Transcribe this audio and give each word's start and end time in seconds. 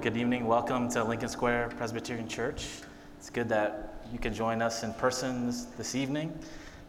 good 0.00 0.16
evening. 0.16 0.46
Welcome 0.46 0.88
to 0.92 1.04
Lincoln 1.04 1.28
Square 1.28 1.72
Presbyterian 1.76 2.26
Church. 2.26 2.68
It's 3.18 3.28
good 3.28 3.50
that 3.50 4.00
you 4.10 4.18
can 4.18 4.32
join 4.32 4.62
us 4.62 4.82
in 4.82 4.94
person 4.94 5.52
this, 5.76 5.94
evening 5.94 6.32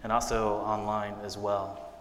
and 0.02 0.14
also 0.14 0.54
online 0.60 1.16
as 1.22 1.38
well. 1.38 1.92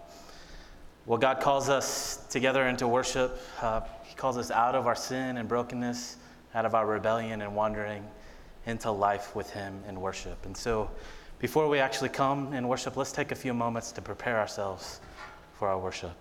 Well, 1.06 1.18
God 1.18 1.41
calls 1.41 1.68
us 1.68 2.24
together 2.30 2.68
into 2.68 2.86
worship. 2.86 3.41
Uh, 3.60 3.80
he 4.04 4.14
calls 4.14 4.38
us 4.38 4.52
out 4.52 4.77
of 4.77 4.86
our 4.86 4.95
sin 4.95 5.36
and 5.36 5.48
brokenness, 5.48 6.16
out 6.54 6.64
of 6.64 6.77
our 6.77 6.86
rebellion 6.86 7.42
and 7.42 7.56
wandering 7.56 8.06
into 8.66 8.92
life 8.92 9.34
with 9.34 9.50
Him 9.50 9.83
in 9.88 10.00
worship. 10.00 10.47
And 10.47 10.56
so, 10.56 10.92
before 11.41 11.69
we 11.69 11.80
actually 11.80 12.11
come 12.11 12.52
and 12.52 12.69
worship, 12.69 12.97
let's 12.97 13.11
take 13.11 13.33
a 13.33 13.36
few 13.36 13.52
moments 13.52 13.91
to 13.92 14.00
prepare 14.00 14.38
ourselves 14.38 15.00
for 15.55 15.66
our 15.66 15.78
worship. 15.78 16.12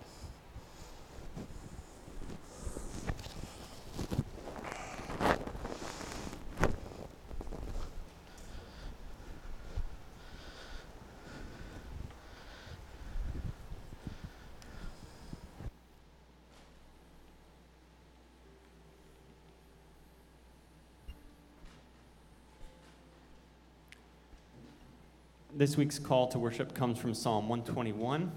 This 25.59 25.75
week's 25.75 25.99
call 25.99 26.29
to 26.29 26.39
worship 26.39 26.73
comes 26.73 26.97
from 26.97 27.13
Psalm 27.13 27.49
121. 27.49 28.31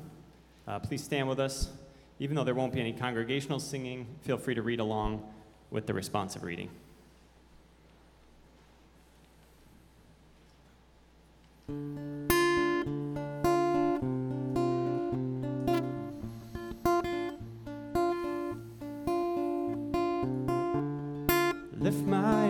Uh, 0.66 0.80
please 0.80 1.04
stand 1.04 1.28
with 1.28 1.38
us. 1.38 1.70
Even 2.18 2.34
though 2.34 2.42
there 2.42 2.52
won't 2.52 2.72
be 2.72 2.80
any 2.80 2.92
congregational 2.92 3.60
singing, 3.60 4.08
feel 4.22 4.36
free 4.36 4.56
to 4.56 4.62
read 4.62 4.80
along 4.80 5.22
with 5.70 5.86
the 5.86 5.94
responsive 5.94 6.42
reading. 6.42 6.68
Lift 21.78 22.04
my 22.04 22.41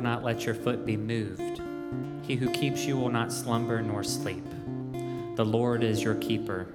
will 0.00 0.08
not 0.08 0.24
let 0.24 0.46
your 0.46 0.54
foot 0.54 0.86
be 0.86 0.96
moved. 0.96 1.60
He 2.22 2.34
who 2.34 2.48
keeps 2.52 2.86
you 2.86 2.96
will 2.96 3.10
not 3.10 3.30
slumber 3.30 3.82
nor 3.82 4.02
sleep. 4.02 4.46
The 5.36 5.44
Lord 5.44 5.84
is 5.84 6.02
your 6.02 6.14
keeper. 6.14 6.68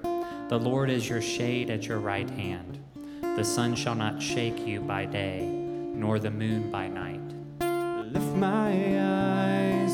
The 0.47 0.59
Lord 0.59 0.91
is 0.91 1.09
your 1.09 1.23
shade 1.23 1.71
at 1.71 1.87
your 1.87 1.97
right 1.97 2.29
hand. 2.29 2.77
The 3.21 3.43
sun 3.43 3.73
shall 3.73 3.95
not 3.95 4.21
shake 4.21 4.59
you 4.59 4.79
by 4.79 5.05
day, 5.05 5.41
nor 5.41 6.19
the 6.19 6.29
moon 6.29 6.69
by 6.69 6.87
night. 6.87 8.13
Lift 8.13 8.35
my 8.35 8.69
eyes 9.01 9.84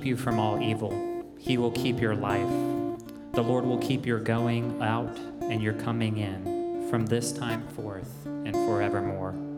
keep 0.00 0.06
you 0.06 0.16
from 0.16 0.38
all 0.38 0.62
evil. 0.62 1.26
He 1.36 1.58
will 1.58 1.72
keep 1.72 2.00
your 2.00 2.14
life. 2.14 2.48
The 3.32 3.42
Lord 3.42 3.66
will 3.66 3.76
keep 3.76 4.06
your 4.06 4.18
going 4.18 4.80
out 4.80 5.14
and 5.42 5.62
your 5.62 5.74
coming 5.74 6.16
in 6.16 6.88
from 6.88 7.04
this 7.04 7.32
time 7.32 7.68
forth 7.68 8.10
and 8.24 8.54
forevermore. 8.54 9.49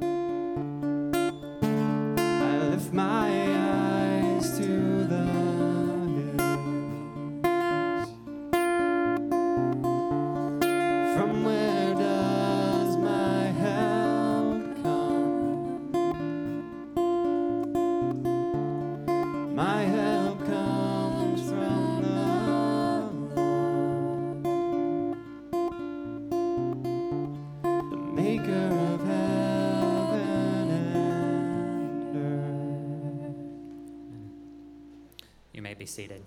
Be 35.82 35.86
seated. 35.86 36.22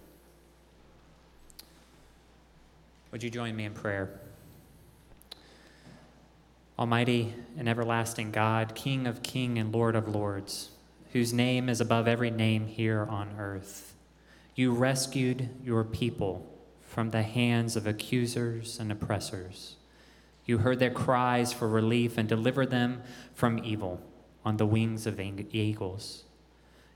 Would 3.13 3.23
you 3.23 3.29
join 3.29 3.55
me 3.55 3.63
in 3.63 3.73
prayer? 3.73 4.19
Almighty 6.77 7.33
and 7.57 7.69
everlasting 7.69 8.31
God, 8.31 8.75
King 8.75 9.07
of 9.07 9.23
King 9.23 9.57
and 9.57 9.73
Lord 9.73 9.95
of 9.95 10.09
lords, 10.09 10.71
whose 11.13 11.31
name 11.31 11.69
is 11.69 11.79
above 11.79 12.05
every 12.05 12.31
name 12.31 12.67
here 12.67 13.07
on 13.09 13.29
earth, 13.39 13.95
you 14.55 14.73
rescued 14.73 15.47
your 15.63 15.85
people 15.85 16.45
from 16.81 17.11
the 17.11 17.23
hands 17.23 17.77
of 17.77 17.87
accusers 17.87 18.77
and 18.77 18.91
oppressors. 18.91 19.77
You 20.45 20.57
heard 20.57 20.79
their 20.79 20.91
cries 20.91 21.53
for 21.53 21.69
relief 21.69 22.17
and 22.17 22.27
delivered 22.27 22.71
them 22.71 23.03
from 23.33 23.63
evil 23.63 24.01
on 24.43 24.57
the 24.57 24.65
wings 24.65 25.07
of 25.07 25.17
eagles. 25.17 26.24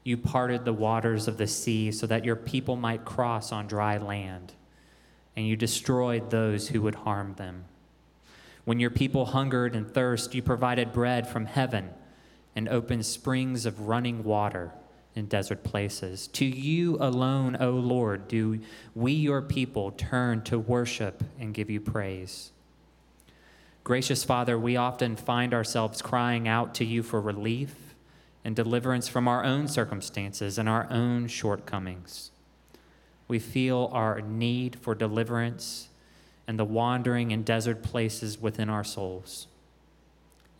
You 0.04 0.18
parted 0.18 0.66
the 0.66 0.74
waters 0.74 1.28
of 1.28 1.38
the 1.38 1.48
sea 1.48 1.92
so 1.92 2.08
that 2.08 2.26
your 2.26 2.36
people 2.36 2.76
might 2.76 3.06
cross 3.06 3.52
on 3.52 3.68
dry 3.68 3.98
land, 3.98 4.54
and 5.36 5.46
you 5.46 5.56
destroyed 5.56 6.30
those 6.30 6.70
who 6.70 6.82
would 6.82 6.96
harm 6.96 7.36
them. 7.36 7.66
When 8.66 8.80
your 8.80 8.90
people 8.90 9.26
hungered 9.26 9.76
and 9.76 9.90
thirst, 9.90 10.34
you 10.36 10.42
provided 10.42 10.94
bread 10.94 11.28
from 11.28 11.46
heaven 11.46 11.90
and 12.56 12.70
opened 12.70 13.06
springs 13.06 13.66
of 13.66 13.88
running 13.88 14.24
water 14.24 14.72
in 15.16 15.26
desert 15.26 15.64
places. 15.64 16.28
To 16.30 16.46
you 16.46 16.98
alone, 17.00 17.58
O 17.60 17.72
Lord, 17.72 18.28
do 18.28 18.60
we, 18.96 19.12
your 19.12 19.42
people, 19.42 19.92
turn 19.92 20.44
to 20.44 20.60
worship 20.60 21.24
and 21.40 21.54
give 21.54 21.70
you 21.70 21.82
praise. 21.82 22.52
Gracious 23.84 24.24
Father, 24.24 24.58
we 24.58 24.78
often 24.78 25.16
find 25.16 25.54
ourselves 25.54 26.02
crying 26.02 26.48
out 26.48 26.76
to 26.76 26.86
you 26.86 27.02
for 27.02 27.20
relief 27.20 27.89
and 28.50 28.56
deliverance 28.56 29.08
from 29.08 29.28
our 29.28 29.44
own 29.44 29.68
circumstances 29.68 30.58
and 30.58 30.68
our 30.68 30.88
own 30.90 31.28
shortcomings. 31.28 32.32
We 33.28 33.38
feel 33.38 33.92
our 33.94 34.22
need 34.22 34.76
for 34.80 34.96
deliverance 34.96 35.90
and 36.48 36.58
the 36.58 36.66
wandering 36.66 37.30
in 37.30 37.44
desert 37.44 37.84
places 37.84 38.42
within 38.42 38.68
our 38.68 38.84
souls. 38.84 39.46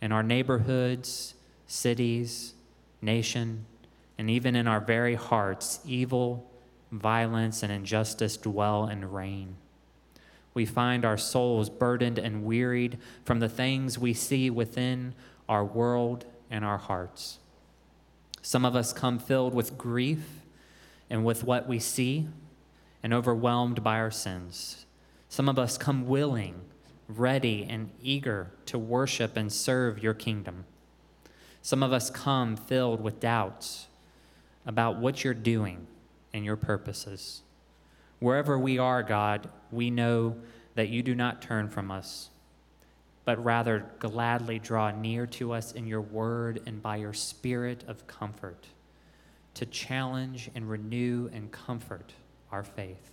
In 0.00 0.12
our 0.12 0.22
neighborhoods, 0.22 1.34
cities, 1.66 2.54
nation, 3.02 3.66
and 4.16 4.30
even 4.30 4.54
in 4.54 4.68
our 4.68 4.80
very 4.80 5.16
hearts, 5.16 5.80
evil, 5.84 6.48
violence, 6.92 7.64
and 7.64 7.72
injustice 7.72 8.36
dwell 8.36 8.84
and 8.84 9.12
reign. 9.12 9.56
We 10.54 10.64
find 10.64 11.04
our 11.04 11.18
souls 11.18 11.68
burdened 11.68 12.20
and 12.20 12.44
wearied 12.44 12.98
from 13.24 13.40
the 13.40 13.48
things 13.48 13.98
we 13.98 14.14
see 14.14 14.48
within 14.48 15.12
our 15.48 15.64
world 15.64 16.24
and 16.52 16.64
our 16.64 16.78
hearts. 16.78 17.40
Some 18.42 18.64
of 18.64 18.74
us 18.74 18.92
come 18.92 19.18
filled 19.18 19.54
with 19.54 19.76
grief 19.76 20.40
and 21.08 21.24
with 21.24 21.44
what 21.44 21.68
we 21.68 21.78
see 21.78 22.28
and 23.02 23.12
overwhelmed 23.12 23.82
by 23.82 23.98
our 23.98 24.10
sins. 24.10 24.86
Some 25.28 25.48
of 25.48 25.58
us 25.58 25.78
come 25.78 26.06
willing, 26.06 26.60
ready, 27.08 27.66
and 27.68 27.90
eager 28.02 28.50
to 28.66 28.78
worship 28.78 29.36
and 29.36 29.52
serve 29.52 30.02
your 30.02 30.14
kingdom. 30.14 30.64
Some 31.62 31.82
of 31.82 31.92
us 31.92 32.10
come 32.10 32.56
filled 32.56 33.00
with 33.00 33.20
doubts 33.20 33.88
about 34.66 34.96
what 34.96 35.24
you're 35.24 35.34
doing 35.34 35.86
and 36.32 36.44
your 36.44 36.56
purposes. 36.56 37.42
Wherever 38.18 38.58
we 38.58 38.78
are, 38.78 39.02
God, 39.02 39.48
we 39.70 39.90
know 39.90 40.36
that 40.74 40.88
you 40.88 41.02
do 41.02 41.14
not 41.14 41.42
turn 41.42 41.68
from 41.68 41.90
us, 41.90 42.30
but 43.24 43.42
rather 43.44 43.86
gladly 43.98 44.58
draw 44.58 44.90
near 44.90 45.26
to 45.26 45.52
us 45.52 45.72
in 45.72 45.86
your 45.86 46.00
word 46.00 46.62
and 46.66 46.82
by 46.82 46.96
your 46.96 47.12
spirit 47.12 47.84
of 47.86 48.06
comfort 48.06 48.66
to 49.54 49.66
challenge 49.66 50.50
and 50.54 50.70
renew 50.70 51.28
and 51.32 51.50
comfort 51.52 52.12
our 52.50 52.64
faith. 52.64 53.10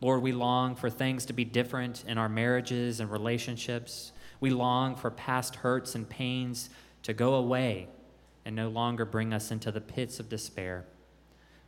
Lord, 0.00 0.22
we 0.22 0.32
long 0.32 0.76
for 0.76 0.90
things 0.90 1.26
to 1.26 1.32
be 1.32 1.44
different 1.44 2.04
in 2.06 2.18
our 2.18 2.28
marriages 2.28 3.00
and 3.00 3.10
relationships. 3.10 4.12
We 4.40 4.50
long 4.50 4.94
for 4.94 5.10
past 5.10 5.56
hurts 5.56 5.94
and 5.94 6.08
pains 6.08 6.70
to 7.02 7.12
go 7.12 7.34
away 7.34 7.88
and 8.44 8.54
no 8.54 8.68
longer 8.68 9.04
bring 9.04 9.32
us 9.32 9.50
into 9.50 9.72
the 9.72 9.80
pits 9.80 10.20
of 10.20 10.28
despair. 10.28 10.84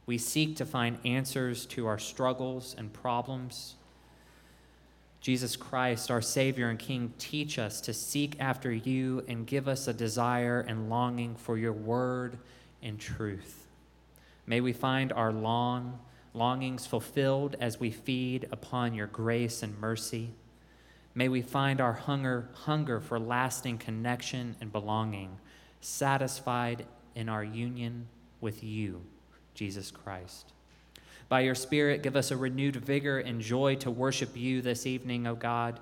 We 0.06 0.16
seek 0.18 0.56
to 0.56 0.66
find 0.66 0.98
answers 1.04 1.66
to 1.66 1.86
our 1.86 1.98
struggles 1.98 2.74
and 2.78 2.92
problems. 2.92 3.74
Jesus 5.20 5.54
Christ, 5.54 6.10
our 6.10 6.22
Savior 6.22 6.70
and 6.70 6.78
King, 6.78 7.12
teach 7.18 7.58
us 7.58 7.80
to 7.82 7.92
seek 7.92 8.36
after 8.40 8.72
you 8.72 9.22
and 9.28 9.46
give 9.46 9.68
us 9.68 9.86
a 9.86 9.92
desire 9.92 10.60
and 10.60 10.88
longing 10.88 11.34
for 11.34 11.58
your 11.58 11.74
word 11.74 12.38
and 12.82 12.98
truth. 12.98 13.66
May 14.46 14.60
we 14.60 14.72
find 14.72 15.12
our 15.12 15.32
long 15.32 15.98
longings 16.32 16.86
fulfilled 16.86 17.56
as 17.60 17.78
we 17.78 17.90
feed 17.90 18.48
upon 18.50 18.94
your 18.94 19.08
grace 19.08 19.62
and 19.62 19.78
mercy. 19.78 20.30
May 21.14 21.28
we 21.28 21.42
find 21.42 21.80
our 21.80 21.92
hunger, 21.92 22.48
hunger 22.52 23.00
for 23.00 23.18
lasting 23.18 23.78
connection 23.78 24.56
and 24.60 24.72
belonging 24.72 25.38
satisfied 25.80 26.86
in 27.14 27.28
our 27.28 27.44
union 27.44 28.06
with 28.40 28.62
you, 28.62 29.02
Jesus 29.54 29.90
Christ. 29.90 30.52
By 31.30 31.42
your 31.42 31.54
Spirit, 31.54 32.02
give 32.02 32.16
us 32.16 32.32
a 32.32 32.36
renewed 32.36 32.74
vigor 32.74 33.20
and 33.20 33.40
joy 33.40 33.76
to 33.76 33.90
worship 33.90 34.36
you 34.36 34.60
this 34.60 34.84
evening, 34.84 35.28
O 35.28 35.36
God, 35.36 35.78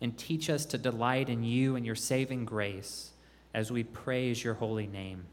and 0.00 0.16
teach 0.16 0.48
us 0.48 0.64
to 0.66 0.78
delight 0.78 1.28
in 1.28 1.42
you 1.42 1.74
and 1.74 1.84
your 1.84 1.96
saving 1.96 2.44
grace 2.44 3.10
as 3.52 3.72
we 3.72 3.82
praise 3.82 4.44
your 4.44 4.54
holy 4.54 4.86
name. 4.86 5.24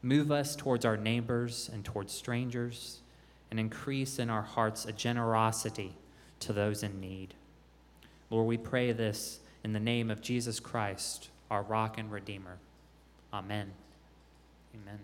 Move 0.00 0.32
us 0.32 0.56
towards 0.56 0.86
our 0.86 0.96
neighbors 0.96 1.68
and 1.70 1.84
towards 1.84 2.14
strangers, 2.14 3.00
and 3.50 3.60
increase 3.60 4.18
in 4.18 4.30
our 4.30 4.40
hearts 4.40 4.86
a 4.86 4.92
generosity 4.92 5.94
to 6.40 6.54
those 6.54 6.82
in 6.82 6.98
need. 6.98 7.34
Lord, 8.30 8.46
we 8.46 8.56
pray 8.56 8.92
this 8.92 9.40
in 9.64 9.74
the 9.74 9.80
name 9.80 10.10
of 10.10 10.22
Jesus 10.22 10.60
Christ, 10.60 11.28
our 11.50 11.62
rock 11.62 11.98
and 11.98 12.10
redeemer. 12.10 12.56
Amen. 13.34 13.70
Amen. 14.74 15.00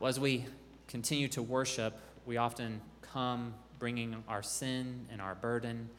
Well, 0.00 0.08
as 0.08 0.18
we 0.18 0.46
continue 0.88 1.28
to 1.28 1.42
worship, 1.42 1.96
we 2.26 2.36
often 2.36 2.80
come 3.00 3.54
bringing 3.78 4.22
our 4.28 4.42
sin 4.42 5.06
and 5.10 5.20
our 5.20 5.34
burden. 5.34 5.90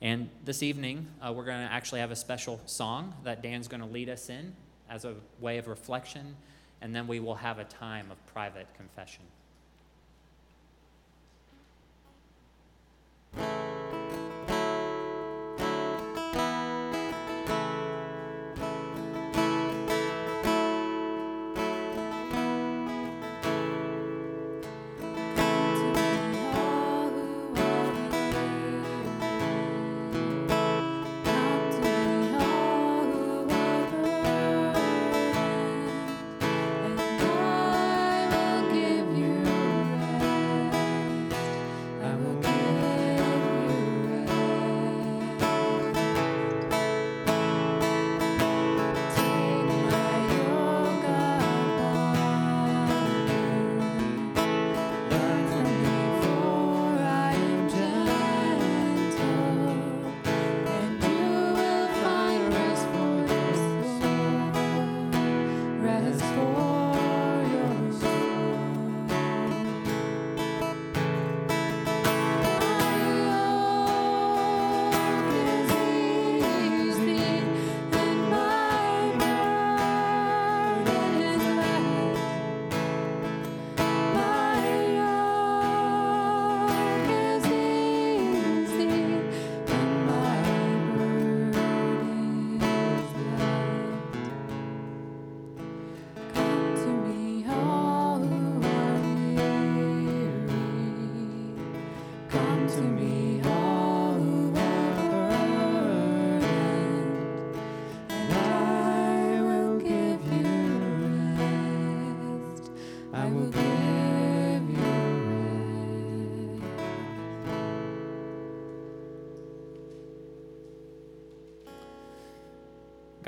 And 0.00 0.30
this 0.44 0.62
evening, 0.62 1.06
uh, 1.20 1.32
we're 1.32 1.44
going 1.44 1.66
to 1.66 1.72
actually 1.72 2.00
have 2.00 2.10
a 2.10 2.16
special 2.16 2.60
song 2.66 3.14
that 3.24 3.42
Dan's 3.42 3.68
going 3.68 3.80
to 3.80 3.86
lead 3.86 4.08
us 4.08 4.30
in 4.30 4.54
as 4.88 5.04
a 5.04 5.14
way 5.40 5.58
of 5.58 5.68
reflection, 5.68 6.36
and 6.80 6.94
then 6.94 7.06
we 7.06 7.20
will 7.20 7.34
have 7.34 7.58
a 7.58 7.64
time 7.64 8.10
of 8.10 8.24
private 8.26 8.66
confession. 8.76 9.24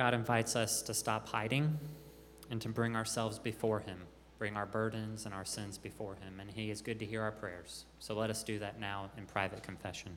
God 0.01 0.15
invites 0.15 0.57
us 0.57 0.81
to 0.81 0.95
stop 0.95 1.29
hiding 1.29 1.79
and 2.51 2.59
to 2.63 2.71
bring 2.71 2.97
ourselves 2.97 3.39
before 3.39 3.81
Him 3.81 3.99
bring 4.41 4.57
our 4.57 4.65
burdens 4.65 5.27
and 5.27 5.35
our 5.35 5.45
sins 5.45 5.77
before 5.77 6.15
Him, 6.15 6.41
and 6.41 6.51
He 6.51 6.71
is 6.71 6.81
good 6.81 6.99
to 7.01 7.05
hear 7.05 7.21
our 7.21 7.31
prayers. 7.31 7.85
So 7.99 8.15
let 8.15 8.31
us 8.31 8.43
do 8.43 8.59
that 8.61 8.81
now 8.81 9.11
in 9.19 9.27
private 9.27 9.63
confession. 9.63 10.17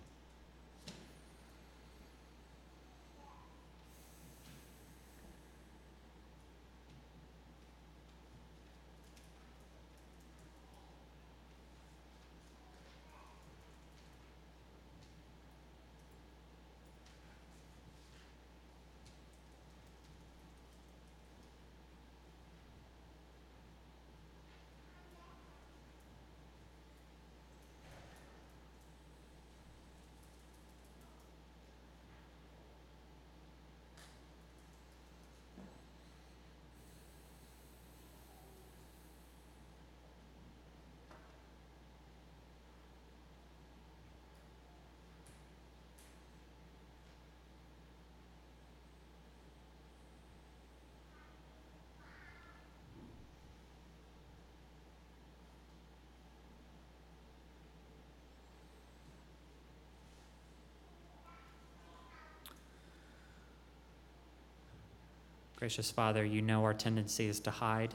Gracious 65.63 65.89
Father, 65.89 66.25
you 66.25 66.41
know 66.41 66.65
our 66.65 66.74
tendency 66.74 67.25
is 67.25 67.39
to 67.39 67.50
hide, 67.50 67.93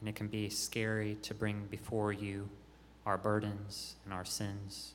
and 0.00 0.08
it 0.10 0.14
can 0.14 0.26
be 0.26 0.50
scary 0.50 1.16
to 1.22 1.32
bring 1.32 1.66
before 1.70 2.12
you 2.12 2.46
our 3.06 3.16
burdens 3.16 3.94
and 4.04 4.12
our 4.12 4.26
sins. 4.26 4.92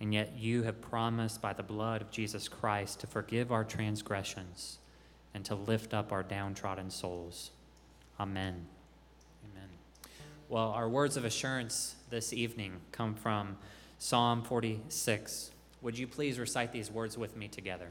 And 0.00 0.14
yet 0.14 0.38
you 0.38 0.62
have 0.62 0.80
promised 0.80 1.42
by 1.42 1.52
the 1.52 1.64
blood 1.64 2.02
of 2.02 2.12
Jesus 2.12 2.46
Christ 2.46 3.00
to 3.00 3.08
forgive 3.08 3.50
our 3.50 3.64
transgressions 3.64 4.78
and 5.34 5.44
to 5.46 5.56
lift 5.56 5.92
up 5.92 6.12
our 6.12 6.22
downtrodden 6.22 6.88
souls. 6.88 7.50
Amen. 8.20 8.66
Amen. 9.44 9.68
Well, 10.48 10.68
our 10.68 10.88
words 10.88 11.16
of 11.16 11.24
assurance 11.24 11.96
this 12.10 12.32
evening 12.32 12.74
come 12.92 13.16
from 13.16 13.56
Psalm 13.98 14.44
46. 14.44 15.50
Would 15.82 15.98
you 15.98 16.06
please 16.06 16.38
recite 16.38 16.70
these 16.70 16.92
words 16.92 17.18
with 17.18 17.36
me 17.36 17.48
together? 17.48 17.90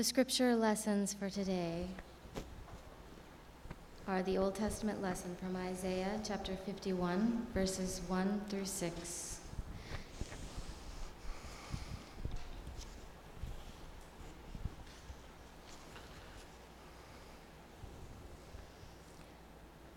The 0.00 0.04
scripture 0.04 0.56
lessons 0.56 1.12
for 1.12 1.28
today 1.28 1.84
are 4.08 4.22
the 4.22 4.38
Old 4.38 4.54
Testament 4.54 5.02
lesson 5.02 5.36
from 5.38 5.54
Isaiah 5.56 6.18
chapter 6.26 6.56
51, 6.64 7.48
verses 7.52 8.00
1 8.08 8.40
through 8.48 8.64
6. 8.64 9.40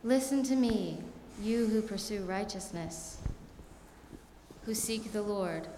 Listen 0.04 0.44
to 0.44 0.58
me, 0.58 0.98
you 1.42 1.68
who 1.68 1.82
pursue 1.82 2.24
righteousness, 2.24 3.20
who 4.66 4.74
seek 4.74 5.14
the 5.14 5.22
Lord. 5.22 5.70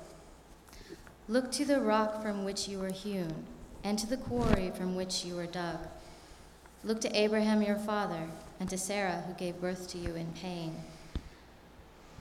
Look 1.27 1.51
to 1.51 1.63
the 1.63 1.79
rock 1.79 2.23
from 2.23 2.43
which 2.43 2.67
you 2.67 2.79
were 2.79 2.91
hewn 2.91 3.45
and 3.85 3.99
to 3.99 4.07
the 4.07 4.17
quarry 4.17 4.71
from 4.71 4.95
which 4.95 5.23
you 5.23 5.35
were 5.35 5.45
dug. 5.45 5.77
Look 6.83 6.99
to 7.01 7.17
Abraham 7.17 7.61
your 7.61 7.75
father, 7.77 8.27
and 8.59 8.67
to 8.71 8.79
Sarah 8.79 9.23
who 9.27 9.33
gave 9.35 9.61
birth 9.61 9.87
to 9.89 9.99
you 9.99 10.15
in 10.15 10.33
pain. 10.33 10.75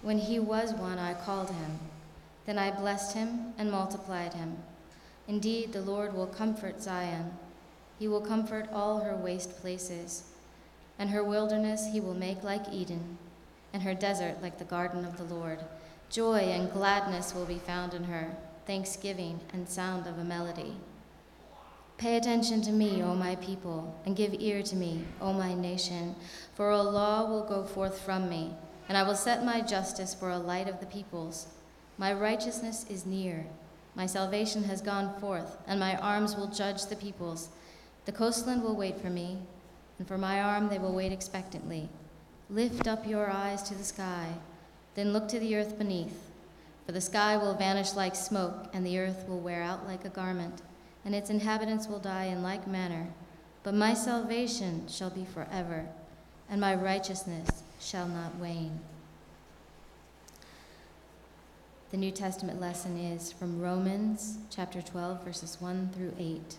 When 0.03 0.19
he 0.19 0.39
was 0.39 0.75
one, 0.75 0.99
I 0.99 1.15
called 1.15 1.49
him. 1.49 1.79
Then 2.45 2.59
I 2.59 2.71
blessed 2.71 3.15
him 3.15 3.55
and 3.57 3.71
multiplied 3.71 4.35
him. 4.35 4.59
Indeed, 5.27 5.73
the 5.73 5.81
Lord 5.81 6.13
will 6.13 6.27
comfort 6.27 6.83
Zion. 6.83 7.33
He 7.99 8.09
will 8.09 8.21
comfort 8.21 8.69
all 8.71 9.01
her 9.01 9.17
waste 9.17 9.59
places. 9.63 10.25
And 10.99 11.09
her 11.09 11.25
wilderness 11.25 11.89
he 11.93 12.01
will 12.01 12.15
make 12.15 12.45
like 12.45 12.71
Eden, 12.71 13.17
and 13.73 13.83
her 13.85 13.95
desert 13.95 14.43
like 14.43 14.59
the 14.59 14.65
garden 14.65 15.07
of 15.07 15.17
the 15.17 15.35
Lord. 15.35 15.61
Joy 16.11 16.41
and 16.41 16.71
gladness 16.71 17.35
will 17.35 17.47
be 17.47 17.59
found 17.59 17.95
in 17.95 18.05
her, 18.05 18.37
thanksgiving 18.67 19.41
and 19.55 19.67
sound 19.67 20.07
of 20.07 20.19
a 20.19 20.25
melody. 20.25 20.75
Pay 21.97 22.17
attention 22.17 22.61
to 22.63 22.73
me, 22.73 23.03
O 23.05 23.15
my 23.15 23.37
people, 23.37 23.95
and 24.05 24.17
give 24.17 24.35
ear 24.41 24.63
to 24.65 24.75
me, 24.75 25.05
O 25.21 25.33
my 25.33 25.55
nation, 25.55 26.17
for 26.55 26.71
a 26.71 26.83
law 26.83 27.25
will 27.25 27.45
go 27.45 27.65
forth 27.65 28.01
from 28.01 28.29
me, 28.29 28.53
and 28.89 28.99
I 28.99 29.05
will 29.05 29.15
set 29.15 29.45
my 29.45 29.61
justice 29.61 30.13
for 30.13 30.31
a 30.31 30.39
light 30.39 30.69
of 30.69 30.81
the 30.81 30.87
peoples. 30.87 31.47
My 31.97 32.13
righteousness 32.13 32.85
is 32.91 33.07
near. 33.07 33.47
My 33.95 34.07
salvation 34.07 34.65
has 34.65 34.81
gone 34.81 35.19
forth, 35.21 35.57
and 35.69 35.79
my 35.79 35.97
arms 35.99 36.35
will 36.35 36.49
judge 36.49 36.85
the 36.87 36.97
peoples. 36.97 37.51
The 38.07 38.13
coastland 38.13 38.65
will 38.65 38.75
wait 38.75 39.01
for 39.01 39.09
me, 39.09 39.39
and 40.01 40.09
for 40.09 40.19
my 40.19 40.43
arm 40.43 40.69
they 40.69 40.81
will 40.81 40.95
wait 40.95 41.13
expectantly. 41.13 41.89
Lift 42.51 42.89
up 42.89 43.07
your 43.07 43.31
eyes 43.31 43.63
to 43.63 43.75
the 43.77 43.85
sky, 43.85 44.27
then 44.97 45.13
look 45.13 45.29
to 45.29 45.39
the 45.39 45.55
earth 45.55 45.79
beneath. 45.79 46.29
For 46.87 46.93
the 46.93 47.01
sky 47.01 47.37
will 47.37 47.55
vanish 47.55 47.95
like 47.95 48.17
smoke, 48.17 48.69
and 48.73 48.85
the 48.85 48.99
earth 48.99 49.29
will 49.29 49.39
wear 49.39 49.63
out 49.63 49.87
like 49.87 50.05
a 50.05 50.11
garment 50.11 50.61
and 51.05 51.15
its 51.15 51.31
inhabitants 51.31 51.87
will 51.87 51.99
die 51.99 52.25
in 52.25 52.43
like 52.43 52.67
manner. 52.67 53.09
But 53.63 53.75
my 53.75 53.95
salvation 53.95 54.87
shall 54.89 55.11
be 55.11 55.25
forever, 55.25 55.87
and 56.51 56.61
my 56.61 56.75
righteousness 56.75 57.63
shall 57.81 58.09
not 58.09 58.37
wane. 58.37 58.81
The 61.91 61.97
New 61.97 62.11
Testament 62.11 62.61
lesson 62.61 62.99
is 62.99 63.31
from 63.31 63.61
Romans 63.61 64.39
chapter 64.51 64.83
12, 64.83 65.25
verses 65.25 65.57
1 65.61 65.91
through 65.95 66.15
8. 66.19 66.57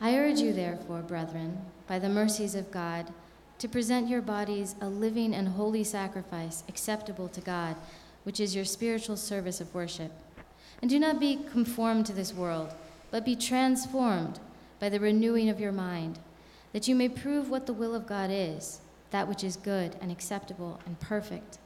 I 0.00 0.16
urge 0.16 0.38
you, 0.38 0.52
therefore, 0.52 1.02
brethren, 1.02 1.58
by 1.88 1.98
the 1.98 2.08
mercies 2.08 2.54
of 2.54 2.70
God, 2.70 3.12
to 3.58 3.68
present 3.68 4.08
your 4.08 4.22
bodies 4.22 4.76
a 4.80 4.88
living 4.88 5.34
and 5.34 5.48
holy 5.48 5.82
sacrifice 5.82 6.62
acceptable 6.68 7.28
to 7.28 7.40
God, 7.40 7.74
which 8.22 8.38
is 8.38 8.54
your 8.54 8.64
spiritual 8.64 9.16
service 9.16 9.60
of 9.60 9.74
worship. 9.74 10.12
And 10.80 10.90
do 10.90 10.98
not 10.98 11.18
be 11.18 11.40
conformed 11.50 12.06
to 12.06 12.12
this 12.12 12.32
world, 12.32 12.72
but 13.10 13.24
be 13.24 13.36
transformed 13.36 14.38
by 14.78 14.88
the 14.88 15.00
renewing 15.00 15.48
of 15.48 15.60
your 15.60 15.72
mind, 15.72 16.18
that 16.72 16.86
you 16.86 16.94
may 16.94 17.08
prove 17.08 17.50
what 17.50 17.66
the 17.66 17.72
will 17.72 17.94
of 17.94 18.06
God 18.06 18.30
is, 18.32 18.80
that 19.10 19.26
which 19.26 19.42
is 19.42 19.56
good 19.56 19.96
and 20.00 20.12
acceptable 20.12 20.80
and 20.86 21.00
perfect. 21.00 21.58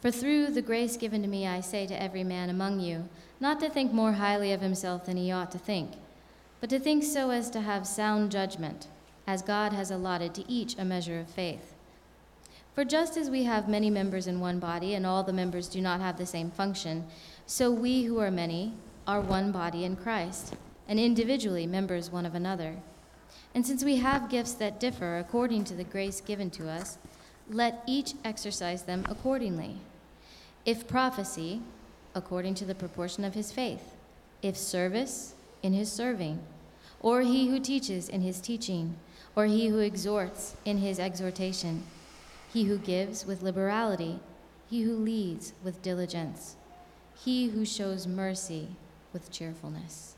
For 0.00 0.10
through 0.10 0.48
the 0.48 0.62
grace 0.62 0.96
given 0.96 1.22
to 1.22 1.28
me, 1.28 1.46
I 1.46 1.60
say 1.60 1.86
to 1.86 2.02
every 2.02 2.24
man 2.24 2.50
among 2.50 2.80
you, 2.80 3.08
not 3.38 3.60
to 3.60 3.70
think 3.70 3.92
more 3.92 4.12
highly 4.12 4.52
of 4.52 4.60
himself 4.60 5.06
than 5.06 5.16
he 5.16 5.30
ought 5.30 5.50
to 5.52 5.58
think, 5.58 5.92
but 6.60 6.70
to 6.70 6.78
think 6.78 7.04
so 7.04 7.30
as 7.30 7.50
to 7.50 7.60
have 7.60 7.86
sound 7.86 8.30
judgment, 8.30 8.86
as 9.26 9.42
God 9.42 9.72
has 9.72 9.90
allotted 9.90 10.34
to 10.34 10.50
each 10.50 10.76
a 10.78 10.84
measure 10.84 11.20
of 11.20 11.28
faith. 11.28 11.74
For 12.74 12.84
just 12.84 13.16
as 13.16 13.28
we 13.28 13.44
have 13.44 13.68
many 13.68 13.90
members 13.90 14.26
in 14.26 14.40
one 14.40 14.58
body, 14.58 14.94
and 14.94 15.04
all 15.04 15.22
the 15.22 15.32
members 15.32 15.68
do 15.68 15.80
not 15.80 16.00
have 16.00 16.16
the 16.16 16.26
same 16.26 16.50
function, 16.50 17.04
so 17.46 17.70
we 17.70 18.04
who 18.04 18.18
are 18.18 18.30
many 18.30 18.74
are 19.06 19.20
one 19.20 19.50
body 19.50 19.84
in 19.84 19.96
Christ, 19.96 20.54
and 20.88 20.98
individually 20.98 21.66
members 21.66 22.10
one 22.10 22.24
of 22.24 22.34
another. 22.34 22.76
And 23.54 23.66
since 23.66 23.82
we 23.82 23.96
have 23.96 24.30
gifts 24.30 24.52
that 24.54 24.78
differ 24.78 25.18
according 25.18 25.64
to 25.64 25.74
the 25.74 25.84
grace 25.84 26.20
given 26.20 26.50
to 26.50 26.70
us, 26.70 26.98
let 27.48 27.82
each 27.86 28.14
exercise 28.24 28.84
them 28.84 29.04
accordingly. 29.08 29.76
If 30.64 30.86
prophecy, 30.86 31.62
according 32.14 32.54
to 32.56 32.64
the 32.64 32.74
proportion 32.74 33.24
of 33.24 33.34
his 33.34 33.50
faith. 33.50 33.94
if 34.42 34.56
service, 34.56 35.34
in 35.62 35.72
his 35.72 35.92
serving, 35.92 36.38
or 37.00 37.22
he 37.22 37.48
who 37.48 37.60
teaches 37.60 38.08
in 38.08 38.22
his 38.22 38.40
teaching, 38.40 38.96
or 39.36 39.46
he 39.46 39.68
who 39.68 39.78
exhorts 39.78 40.56
in 40.64 40.78
his 40.78 40.98
exhortation, 40.98 41.82
he 42.52 42.64
who 42.64 42.78
gives 42.78 43.24
with 43.24 43.42
liberality, 43.42 44.18
he 44.68 44.82
who 44.82 44.94
leads 44.94 45.52
with 45.62 45.82
diligence, 45.82 46.56
he 47.24 47.48
who 47.50 47.64
shows 47.64 48.06
mercy 48.06 48.68
with 49.12 49.30
cheerfulness. 49.30 50.16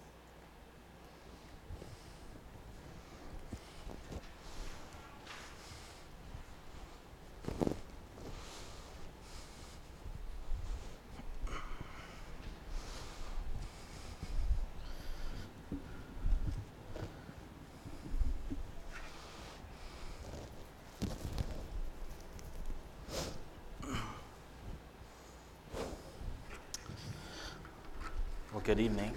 Well, 28.53 28.62
good 28.73 28.81
evening. 28.81 29.13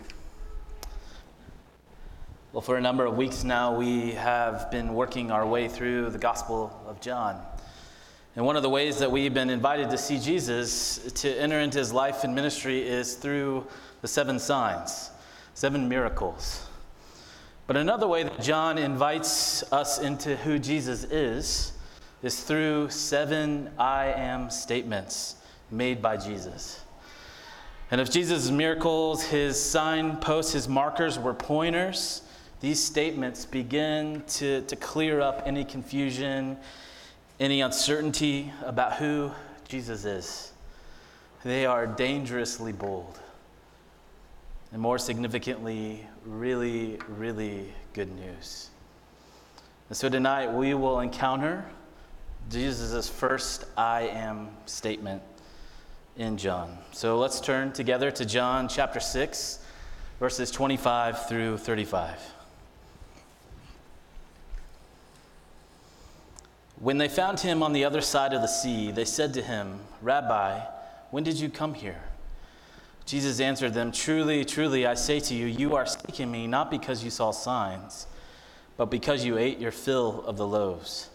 Well, 2.51 2.59
for 2.59 2.75
a 2.75 2.81
number 2.81 3.05
of 3.05 3.15
weeks 3.15 3.45
now, 3.45 3.73
we 3.73 4.11
have 4.11 4.69
been 4.69 4.93
working 4.93 5.31
our 5.31 5.47
way 5.47 5.69
through 5.69 6.09
the 6.09 6.17
Gospel 6.17 6.77
of 6.85 6.99
John. 6.99 7.41
And 8.35 8.45
one 8.45 8.57
of 8.57 8.63
the 8.63 8.69
ways 8.69 8.99
that 8.99 9.09
we've 9.09 9.33
been 9.33 9.49
invited 9.49 9.89
to 9.91 9.97
see 9.97 10.19
Jesus, 10.19 11.09
to 11.13 11.29
enter 11.39 11.61
into 11.61 11.77
his 11.77 11.93
life 11.93 12.25
and 12.25 12.35
ministry, 12.35 12.85
is 12.85 13.13
through 13.13 13.65
the 14.01 14.09
seven 14.09 14.39
signs, 14.39 15.11
seven 15.53 15.87
miracles. 15.87 16.67
But 17.65 17.77
another 17.77 18.09
way 18.09 18.23
that 18.23 18.41
John 18.41 18.77
invites 18.77 19.63
us 19.71 19.99
into 19.99 20.35
who 20.35 20.59
Jesus 20.59 21.05
is 21.05 21.71
is 22.21 22.43
through 22.43 22.89
seven 22.89 23.69
I 23.79 24.07
am 24.07 24.49
statements 24.49 25.37
made 25.71 26.01
by 26.01 26.17
Jesus. 26.17 26.81
And 27.91 28.01
if 28.01 28.09
Jesus' 28.09 28.49
miracles, 28.49 29.23
his 29.23 29.61
signposts, 29.61 30.53
his 30.53 30.67
markers 30.67 31.19
were 31.19 31.33
pointers, 31.33 32.23
these 32.59 32.83
statements 32.83 33.45
begin 33.45 34.23
to, 34.27 34.61
to 34.61 34.75
clear 34.75 35.21
up 35.21 35.43
any 35.45 35.63
confusion, 35.63 36.57
any 37.39 37.61
uncertainty 37.61 38.51
about 38.63 38.93
who 38.93 39.31
Jesus 39.67 40.03
is. 40.05 40.51
They 41.43 41.67
are 41.67 41.85
dangerously 41.85 42.71
bold. 42.71 43.19
And 44.71 44.81
more 44.81 44.97
significantly, 44.97 46.07
really, 46.25 46.97
really 47.07 47.71
good 47.93 48.13
news. 48.15 48.71
And 49.89 49.97
so 49.97 50.09
tonight 50.09 50.51
we 50.51 50.73
will 50.73 51.01
encounter 51.01 51.63
Jesus' 52.49 53.07
first 53.07 53.65
I 53.77 54.07
am 54.07 54.49
statement 54.65 55.21
in 56.17 56.37
John. 56.37 56.77
So 56.91 57.17
let's 57.17 57.39
turn 57.39 57.71
together 57.73 58.09
to 58.11 58.25
John 58.25 58.67
chapter 58.67 58.99
6, 58.99 59.59
verses 60.19 60.51
25 60.51 61.27
through 61.27 61.57
35. 61.57 62.19
When 66.79 66.97
they 66.97 67.07
found 67.07 67.39
him 67.39 67.63
on 67.63 67.73
the 67.73 67.85
other 67.85 68.01
side 68.01 68.33
of 68.33 68.41
the 68.41 68.47
sea, 68.47 68.91
they 68.91 69.05
said 69.05 69.33
to 69.33 69.41
him, 69.41 69.79
Rabbi, 70.01 70.59
when 71.11 71.23
did 71.23 71.39
you 71.39 71.49
come 71.49 71.73
here? 71.73 72.01
Jesus 73.05 73.39
answered 73.39 73.73
them, 73.73 73.91
Truly, 73.91 74.43
truly, 74.43 74.85
I 74.85 74.95
say 74.95 75.19
to 75.19 75.33
you, 75.33 75.45
you 75.45 75.75
are 75.75 75.85
seeking 75.85 76.31
me 76.31 76.47
not 76.47 76.71
because 76.71 77.03
you 77.03 77.09
saw 77.09 77.31
signs, 77.31 78.07
but 78.77 78.87
because 78.87 79.23
you 79.23 79.37
ate 79.37 79.59
your 79.59 79.71
fill 79.71 80.23
of 80.25 80.37
the 80.37 80.47
loaves. 80.47 81.09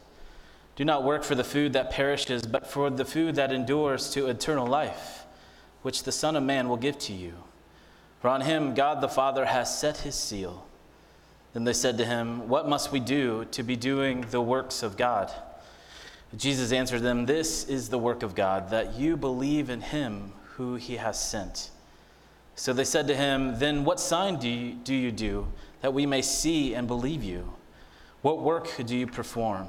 Do 0.77 0.85
not 0.85 1.05
work 1.05 1.25
for 1.25 1.35
the 1.35 1.45
food 1.45 1.73
that 1.75 1.91
perishes, 1.91 2.43
but 2.43 2.67
for 2.67 2.91
the 2.91 3.05
food 3.05 3.35
that 3.35 3.53
endures 3.53 4.11
to 4.11 4.29
eternal 4.29 4.67
life, 4.67 5.25
which 5.83 6.05
the 6.05 6.13
Son 6.13 6.37
of 6.37 6.43
Man 6.43 6.69
will 6.69 6.77
give 6.77 6.99
to 7.01 7.13
you. 7.13 7.35
For 8.21 8.29
on 8.29 8.43
him 8.43 8.75
God 8.75 9.01
the 9.01 9.09
Father 9.09 9.45
has 9.47 9.79
set 9.79 9.99
his 9.99 10.15
seal. 10.15 10.67
Then 11.53 11.65
they 11.65 11.73
said 11.73 11.99
to 11.99 12.05
him, 12.05 12.49
What 12.49 12.69
must 12.69 12.93
we 12.93 13.01
do 13.01 13.47
to 13.51 13.63
be 13.63 13.77
doing 13.77 14.27
the 14.31 14.41
works 14.41 14.83
of 14.83 14.97
God? 14.97 15.33
Jesus 16.37 16.71
answered 16.71 17.03
them, 17.03 17.27
This 17.27 17.65
is 17.65 17.89
the 17.89 17.99
work 17.99 18.23
of 18.23 18.35
God, 18.35 18.71
that 18.71 18.95
you 18.95 19.17
believe 19.17 19.69
in 19.69 19.81
him 19.81 20.33
who 20.57 20.77
he 20.77 20.97
has 20.97 21.21
sent. 21.21 21.71
So 22.55 22.73
they 22.73 22.85
said 22.85 23.09
to 23.09 23.17
him, 23.17 23.59
Then 23.59 23.85
what 23.85 23.99
sign 23.99 24.39
do 24.39 24.49
you 24.49 24.75
do, 24.75 24.95
you 24.95 25.11
do 25.11 25.49
that 25.81 25.95
we 25.95 26.07
may 26.07 26.23
see 26.23 26.75
and 26.75 26.87
believe 26.87 27.25
you? 27.25 27.53
What 28.23 28.43
work 28.43 28.71
do 28.85 28.97
you 28.97 29.07
perform? 29.07 29.69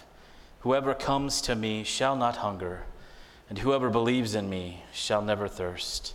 Whoever 0.61 0.93
comes 0.93 1.41
to 1.41 1.55
me 1.55 1.83
shall 1.83 2.15
not 2.15 2.37
hunger, 2.37 2.83
and 3.49 3.57
whoever 3.59 3.89
believes 3.89 4.35
in 4.35 4.49
me 4.49 4.83
shall 4.93 5.21
never 5.21 5.47
thirst. 5.47 6.13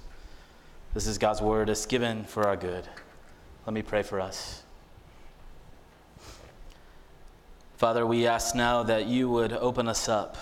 This 0.95 1.07
is 1.07 1.19
God's 1.19 1.43
word, 1.43 1.69
it's 1.69 1.85
given 1.85 2.25
for 2.25 2.47
our 2.47 2.57
good. 2.57 2.89
Let 3.67 3.75
me 3.75 3.83
pray 3.83 4.03
for 4.03 4.21
us. 4.21 4.63
Father, 7.77 8.07
we 8.07 8.27
ask 8.27 8.55
now 8.55 8.85
that 8.85 9.07
you 9.07 9.29
would 9.29 9.53
open 9.53 9.89
us 9.89 10.09
up 10.09 10.37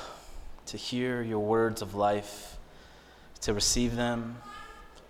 to 0.66 0.76
hear 0.76 1.22
your 1.22 1.40
words 1.40 1.82
of 1.82 1.94
life, 1.94 2.58
to 3.40 3.54
receive 3.54 3.96
them, 3.96 4.36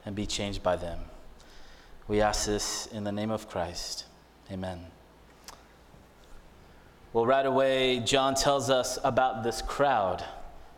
and 0.07 0.15
be 0.15 0.25
changed 0.25 0.63
by 0.63 0.77
them. 0.77 1.01
We 2.07 2.21
ask 2.21 2.47
this 2.47 2.87
in 2.87 3.05
the 3.05 3.13
name 3.13 3.31
of 3.31 3.49
Christ. 3.49 4.05
Amen. 4.51 4.94
Well, 7.15 7.27
right 7.27 7.47
away, 7.47 8.01
John 8.01 8.35
tells 8.35 8.71
us 8.71 8.99
about 9.05 9.45
this 9.45 9.63
crowd, 9.63 10.25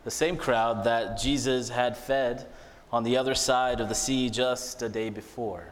the 0.05 0.11
same 0.11 0.37
crowd 0.37 0.85
that 0.85 1.18
Jesus 1.18 1.70
had 1.70 1.96
fed 1.96 2.46
on 2.92 3.05
the 3.05 3.16
other 3.16 3.35
side 3.35 3.81
of 3.81 3.88
the 3.88 3.94
sea 3.94 4.29
just 4.29 4.83
a 4.83 4.90
day 4.90 5.09
before. 5.09 5.70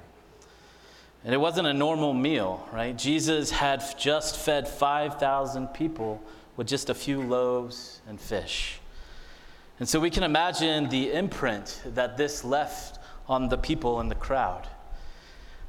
And 1.22 1.34
it 1.34 1.36
wasn't 1.36 1.66
a 1.66 1.74
normal 1.74 2.14
meal, 2.14 2.66
right? 2.72 2.96
Jesus 2.96 3.50
had 3.50 3.84
just 3.98 4.38
fed 4.38 4.66
5,000 4.66 5.66
people 5.68 6.22
with 6.56 6.66
just 6.66 6.88
a 6.88 6.94
few 6.94 7.20
loaves 7.20 8.00
and 8.08 8.18
fish. 8.18 8.80
And 9.78 9.86
so 9.86 10.00
we 10.00 10.08
can 10.08 10.22
imagine 10.22 10.88
the 10.88 11.12
imprint 11.12 11.82
that 11.88 12.16
this 12.16 12.42
left 12.42 13.00
on 13.28 13.50
the 13.50 13.58
people 13.58 14.00
in 14.00 14.08
the 14.08 14.14
crowd. 14.14 14.66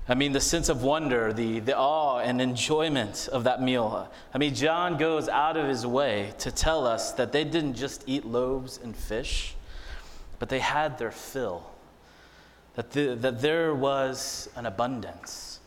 I 0.07 0.13
mean, 0.13 0.33
the 0.33 0.41
sense 0.41 0.69
of 0.69 0.83
wonder, 0.83 1.33
the, 1.33 1.59
the 1.59 1.75
awe 1.75 2.19
and 2.19 2.39
enjoyment 2.39 3.27
of 3.31 3.43
that 3.45 3.61
meal. 3.61 4.07
I 4.33 4.37
mean, 4.37 4.53
John 4.53 4.97
goes 4.97 5.27
out 5.27 5.57
of 5.57 5.67
his 5.67 5.85
way 5.85 6.33
to 6.39 6.51
tell 6.51 6.85
us 6.85 7.11
that 7.13 7.31
they 7.31 7.43
didn't 7.43 7.73
just 7.73 8.03
eat 8.05 8.23
loaves 8.23 8.79
and 8.83 8.95
fish, 8.95 9.55
but 10.37 10.49
they 10.49 10.59
had 10.59 10.99
their 10.99 11.11
fill, 11.11 11.63
that, 12.75 12.91
the, 12.91 13.15
that 13.15 13.41
there 13.41 13.73
was 13.73 14.47
an 14.55 14.67
abundance. 14.67 15.59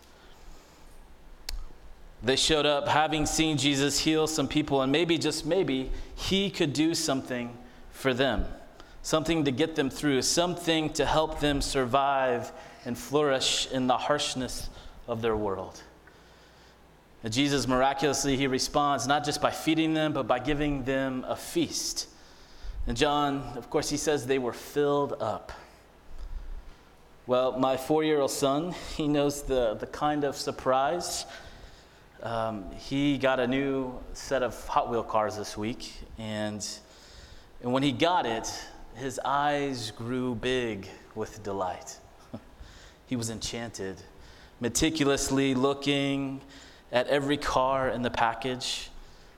They 2.23 2.37
showed 2.37 2.67
up 2.67 2.87
having 2.87 3.27
seen 3.27 3.59
Jesus 3.59 3.99
heal 3.99 4.29
some 4.29 4.47
people, 4.47 4.83
and 4.83 4.93
maybe, 4.93 5.19
just 5.19 5.47
maybe, 5.47 5.91
he 6.15 6.49
could 6.49 6.73
do 6.73 6.95
something 6.95 7.57
for 7.91 8.15
them, 8.15 8.45
something 9.03 9.45
to 9.47 9.51
get 9.51 9.75
them 9.75 9.91
through, 9.91 10.23
something 10.23 10.93
to 10.93 11.05
help 11.05 11.41
them 11.41 11.61
survive 11.61 12.53
and 12.89 12.99
flourish 12.99 13.71
in 13.71 13.87
the 13.87 13.97
harshness 13.97 14.69
of 15.07 15.23
their 15.23 15.37
world. 15.37 15.81
And 17.23 17.33
Jesus 17.33 17.69
miraculously 17.69 18.37
he 18.37 18.47
responds 18.47 19.07
not 19.07 19.25
just 19.25 19.43
by 19.43 19.51
feeding 19.51 19.93
them 19.93 20.13
but 20.13 20.27
by 20.27 20.39
giving 20.39 20.85
them 20.85 21.25
a 21.29 21.37
feast. 21.37 22.09
And 22.87 22.97
John, 22.97 23.53
of 23.57 23.69
course, 23.69 23.91
he 23.91 23.99
says 23.99 24.27
they 24.27 24.39
were 24.39 24.55
filled 24.55 25.13
up. 25.21 25.53
Well, 27.27 27.59
my 27.59 27.77
four-year-old 27.77 28.31
son, 28.31 28.75
he 28.97 29.07
knows 29.07 29.43
the, 29.43 29.75
the 29.75 29.87
kind 29.87 30.25
of 30.25 30.35
surprise. 30.35 31.27
Um, 32.23 32.65
he 32.79 33.19
got 33.19 33.41
a 33.41 33.47
new 33.47 33.93
set 34.15 34.43
of 34.43 34.67
Hot 34.67 34.91
Wheel 34.91 35.03
cars 35.03 35.37
this 35.37 35.59
week, 35.59 35.93
and, 36.17 36.67
and 37.63 37.71
when 37.71 37.83
he 37.83 37.93
got 37.93 38.25
it, 38.25 38.49
his 38.95 39.21
eyes 39.23 39.91
grew 39.91 40.35
big 40.35 40.89
with 41.15 41.43
delight. 41.43 41.99
He 43.09 43.17
was 43.17 43.31
enchanted 43.31 43.97
meticulously 44.61 45.55
looking 45.55 46.41
at 46.91 47.07
every 47.09 47.37
car 47.37 47.91
in 47.91 48.03
the 48.03 48.11
package. 48.11 48.91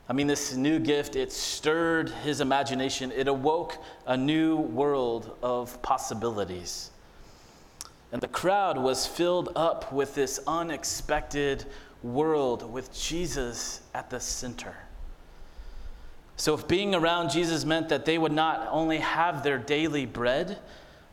I 0.08 0.12
mean, 0.12 0.26
this 0.26 0.54
new 0.56 0.78
gift, 0.78 1.14
it 1.14 1.32
stirred 1.32 2.08
his 2.08 2.40
imagination. 2.40 3.12
It 3.12 3.28
awoke 3.28 3.78
a 4.06 4.16
new 4.16 4.56
world 4.56 5.36
of 5.42 5.80
possibilities. 5.82 6.90
And 8.12 8.20
the 8.20 8.28
crowd 8.28 8.76
was 8.76 9.06
filled 9.06 9.50
up 9.54 9.92
with 9.92 10.14
this 10.14 10.40
unexpected 10.46 11.64
world 12.02 12.70
with 12.70 12.92
Jesus 12.92 13.82
at 13.94 14.10
the 14.10 14.18
center. 14.18 14.74
So, 16.36 16.54
if 16.54 16.66
being 16.66 16.94
around 16.94 17.30
Jesus 17.30 17.66
meant 17.66 17.90
that 17.90 18.06
they 18.06 18.16
would 18.16 18.32
not 18.32 18.66
only 18.70 18.96
have 18.96 19.42
their 19.42 19.58
daily 19.58 20.06
bread, 20.06 20.58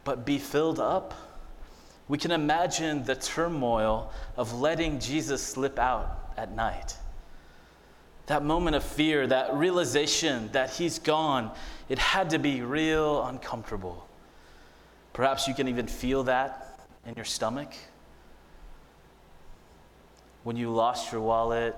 but 0.06 0.26
be 0.26 0.38
filled 0.38 0.80
up, 0.80 1.14
we 2.10 2.18
can 2.18 2.32
imagine 2.32 3.04
the 3.04 3.16
turmoil 3.16 4.12
of 4.38 4.54
letting 4.60 5.00
Jesus 5.00 5.42
slip 5.42 5.78
out 5.78 6.32
at 6.38 6.56
night. 6.56 6.96
That 8.28 8.44
moment 8.44 8.76
of 8.76 8.84
fear, 8.84 9.28
that 9.28 9.54
realization 9.54 10.50
that 10.52 10.70
he's 10.70 11.00
gone, 11.00 11.52
it 11.90 12.00
had 12.00 12.30
to 12.32 12.40
be 12.40 12.62
real 12.62 13.26
uncomfortable. 13.26 14.08
Perhaps 15.14 15.48
you 15.48 15.54
can 15.54 15.68
even 15.68 15.88
feel 15.88 16.24
that 16.24 16.80
in 17.06 17.16
your 17.16 17.26
stomach. 17.26 17.74
When 20.44 20.56
you 20.56 20.72
lost 20.72 21.12
your 21.12 21.22
wallet, 21.22 21.76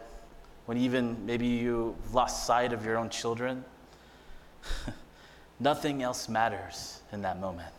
when 0.65 0.77
even 0.77 1.25
maybe 1.25 1.47
you 1.47 1.95
lost 2.13 2.45
sight 2.45 2.73
of 2.73 2.85
your 2.85 2.97
own 2.97 3.09
children. 3.09 3.63
Nothing 5.59 6.03
else 6.03 6.29
matters 6.29 7.01
in 7.11 7.23
that 7.23 7.39
moment 7.39 7.73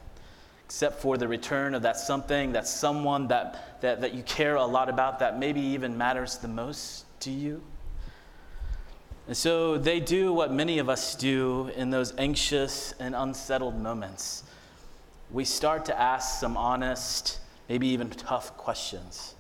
except 0.71 1.01
for 1.01 1.19
the 1.19 1.27
return 1.27 1.75
of 1.75 1.83
that 1.83 1.97
something, 1.97 2.53
that 2.53 2.65
someone 2.65 3.27
that, 3.27 3.81
that, 3.81 4.01
that 4.01 4.15
you 4.15 4.23
care 4.23 4.55
a 4.55 4.65
lot 4.65 4.89
about, 4.89 5.19
that 5.19 5.37
maybe 5.37 5.61
even 5.61 5.99
matters 5.99 6.39
the 6.39 6.47
most 6.47 7.07
to 7.19 7.29
you. 7.29 7.61
And 9.27 9.37
so 9.37 9.77
they 9.77 9.99
do 9.99 10.33
what 10.33 10.53
many 10.53 10.79
of 10.79 10.89
us 10.89 11.17
do 11.17 11.73
in 11.75 11.91
those 11.91 12.15
anxious 12.19 12.95
and 13.01 13.17
unsettled 13.17 13.81
moments. 13.83 14.45
We 15.33 15.45
start 15.45 15.87
to 15.87 16.01
ask 16.01 16.39
some 16.39 16.57
honest, 16.57 17.41
maybe 17.69 17.89
even 17.89 18.09
tough 18.09 18.57
questions. 18.57 19.35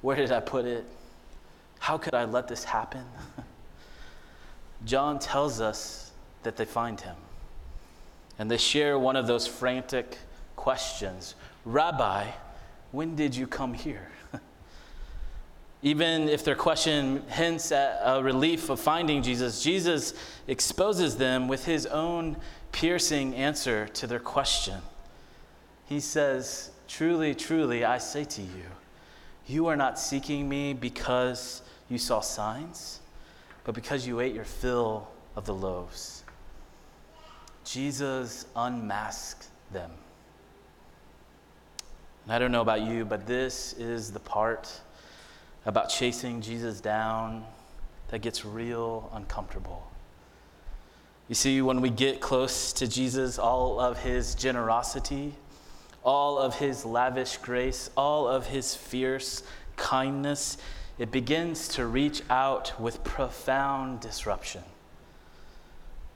Where 0.00 0.16
did 0.16 0.32
I 0.32 0.40
put 0.40 0.64
it? 0.64 0.86
How 1.78 1.98
could 1.98 2.14
I 2.14 2.24
let 2.24 2.48
this 2.48 2.64
happen? 2.64 3.04
John 4.86 5.18
tells 5.18 5.60
us 5.60 6.10
that 6.42 6.56
they 6.56 6.64
find 6.64 6.98
him. 6.98 7.16
And 8.38 8.50
they 8.50 8.56
share 8.56 8.98
one 8.98 9.14
of 9.14 9.26
those 9.26 9.46
frantic 9.46 10.16
questions 10.58 11.36
Rabbi, 11.64 12.26
when 12.90 13.14
did 13.14 13.36
you 13.36 13.46
come 13.46 13.74
here? 13.74 14.08
Even 15.82 16.28
if 16.28 16.42
their 16.44 16.56
question 16.56 17.22
hints 17.28 17.70
at 17.70 18.00
a 18.02 18.22
relief 18.22 18.68
of 18.68 18.80
finding 18.80 19.22
Jesus, 19.22 19.62
Jesus 19.62 20.14
exposes 20.48 21.16
them 21.16 21.46
with 21.46 21.64
his 21.64 21.86
own 21.86 22.36
piercing 22.72 23.34
answer 23.34 23.86
to 23.88 24.06
their 24.06 24.18
question. 24.18 24.80
He 25.86 26.00
says, 26.00 26.70
Truly, 26.88 27.34
truly, 27.34 27.84
I 27.84 27.98
say 27.98 28.24
to 28.24 28.42
you, 28.42 28.68
you 29.46 29.66
are 29.68 29.76
not 29.76 29.98
seeking 29.98 30.48
me 30.48 30.72
because 30.72 31.62
you 31.88 31.98
saw 31.98 32.20
signs, 32.20 33.00
but 33.64 33.74
because 33.74 34.06
you 34.06 34.20
ate 34.20 34.34
your 34.34 34.44
fill 34.44 35.08
of 35.36 35.44
the 35.44 35.54
loaves. 35.54 36.24
Jesus 37.64 38.46
unmasked 38.56 39.48
them. 39.70 39.90
And 42.28 42.34
I 42.34 42.38
don't 42.38 42.52
know 42.52 42.60
about 42.60 42.82
you, 42.82 43.06
but 43.06 43.26
this 43.26 43.72
is 43.78 44.12
the 44.12 44.20
part 44.20 44.82
about 45.64 45.88
chasing 45.88 46.42
Jesus 46.42 46.78
down 46.78 47.42
that 48.08 48.18
gets 48.18 48.44
real 48.44 49.10
uncomfortable. 49.14 49.90
You 51.30 51.34
see, 51.34 51.62
when 51.62 51.80
we 51.80 51.88
get 51.88 52.20
close 52.20 52.74
to 52.74 52.86
Jesus, 52.86 53.38
all 53.38 53.80
of 53.80 54.00
his 54.00 54.34
generosity, 54.34 55.36
all 56.04 56.36
of 56.36 56.56
his 56.56 56.84
lavish 56.84 57.38
grace, 57.38 57.88
all 57.96 58.28
of 58.28 58.46
his 58.46 58.74
fierce 58.74 59.42
kindness, 59.76 60.58
it 60.98 61.10
begins 61.10 61.66
to 61.68 61.86
reach 61.86 62.20
out 62.28 62.78
with 62.78 63.02
profound 63.04 64.00
disruption. 64.00 64.64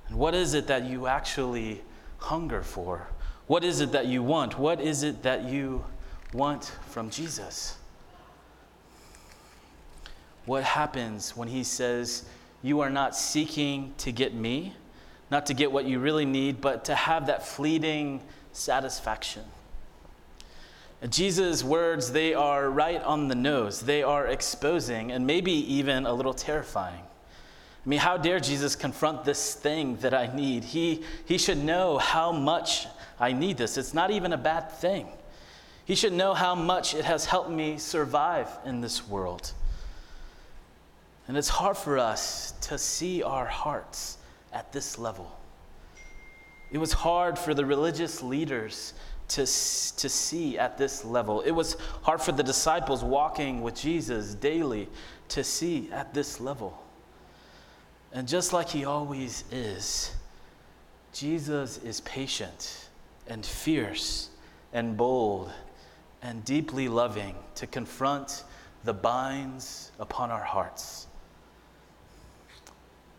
And 0.09 0.19
what 0.19 0.35
is 0.35 0.53
it 0.53 0.67
that 0.67 0.85
you 0.85 1.07
actually 1.07 1.81
hunger 2.19 2.63
for? 2.63 3.09
What 3.47 3.65
is 3.65 3.81
it 3.81 3.93
that 3.93 4.05
you 4.05 4.23
want? 4.23 4.59
What 4.59 4.79
is 4.79 5.05
it 5.05 5.23
that 5.23 5.45
you 5.45 5.87
want 6.33 6.73
from 6.89 7.11
Jesus? 7.11 7.77
What 10.45 10.65
happens 10.65 11.37
when 11.37 11.49
he 11.49 11.63
says, 11.63 12.25
You 12.63 12.81
are 12.81 12.91
not 12.91 13.15
seeking 13.17 13.95
to 13.99 14.13
get 14.13 14.35
me, 14.35 14.75
not 15.31 15.47
to 15.47 15.55
get 15.55 15.71
what 15.71 15.85
you 15.85 15.99
really 15.99 16.25
need, 16.25 16.61
but 16.61 16.85
to 16.87 16.95
have 16.95 17.27
that 17.27 17.47
fleeting 17.47 18.23
satisfaction? 18.53 19.45
Jesus' 21.09 21.65
words, 21.65 22.13
they 22.13 22.33
are 22.33 22.71
right 22.71 23.03
on 23.03 23.27
the 23.27 23.35
nose. 23.35 23.81
They 23.81 24.03
are 24.03 24.27
exposing 24.29 25.11
and 25.11 25.27
maybe 25.27 25.53
even 25.53 26.07
a 26.07 26.13
little 26.13 26.35
terrifying. 26.35 27.03
I 27.85 27.89
mean, 27.89 27.99
how 27.99 28.17
dare 28.17 28.39
Jesus 28.39 28.77
confront 28.77 29.25
this 29.25 29.55
thing 29.55 29.97
that 29.97 30.15
I 30.15 30.33
need? 30.33 30.63
He, 30.63 31.03
he 31.25 31.39
should 31.39 31.59
know 31.59 31.99
how 31.99 32.31
much 32.31 32.87
I 33.19 33.33
need 33.33 33.57
this. 33.57 33.77
It's 33.77 33.93
not 33.93 34.13
even 34.13 34.33
a 34.33 34.39
bad 34.39 34.71
thing. 34.71 35.09
He 35.85 35.95
should 35.95 36.13
know 36.13 36.35
how 36.35 36.55
much 36.55 36.95
it 36.95 37.05
has 37.05 37.25
helped 37.25 37.51
me 37.51 37.79
survive 37.79 38.49
in 38.65 38.81
this 38.81 39.07
world. 39.09 39.53
And 41.29 41.37
it's 41.37 41.49
hard 41.49 41.77
for 41.77 41.99
us 41.99 42.53
to 42.63 42.79
see 42.79 43.23
our 43.23 43.47
hearts 43.47 44.19
at 44.53 44.73
this 44.73 44.99
level. 44.99 45.37
It 46.71 46.79
was 46.79 46.93
hard 46.93 47.39
for 47.39 47.55
the 47.55 47.67
religious 47.67 48.23
leaders 48.23 48.95
to, 49.29 49.43
to 49.43 50.09
see 50.09 50.59
at 50.59 50.79
this 50.79 51.05
level. 51.05 51.41
It 51.41 51.51
was 51.51 51.77
hard 52.03 52.21
for 52.21 52.33
the 52.33 52.43
disciples 52.43 53.03
walking 53.03 53.63
with 53.63 53.75
Jesus 53.75 54.35
daily 54.35 54.89
to 55.29 55.43
see 55.43 55.91
at 55.93 56.15
this 56.15 56.41
level. 56.41 56.79
And 58.13 58.29
just 58.29 58.53
like 58.53 58.69
he 58.69 58.85
always 58.85 59.45
is, 59.51 60.15
Jesus 61.13 61.79
is 61.79 62.01
patient 62.03 62.89
and 63.27 63.45
fierce 63.45 64.29
and 64.73 64.97
bold 64.97 65.51
and 66.23 66.45
deeply 66.45 66.89
loving 66.89 67.35
to 67.57 67.67
confront 67.67 68.45
the 68.85 68.93
binds 68.93 69.91
upon 69.99 70.31
our 70.31 70.43
hearts. 70.43 71.07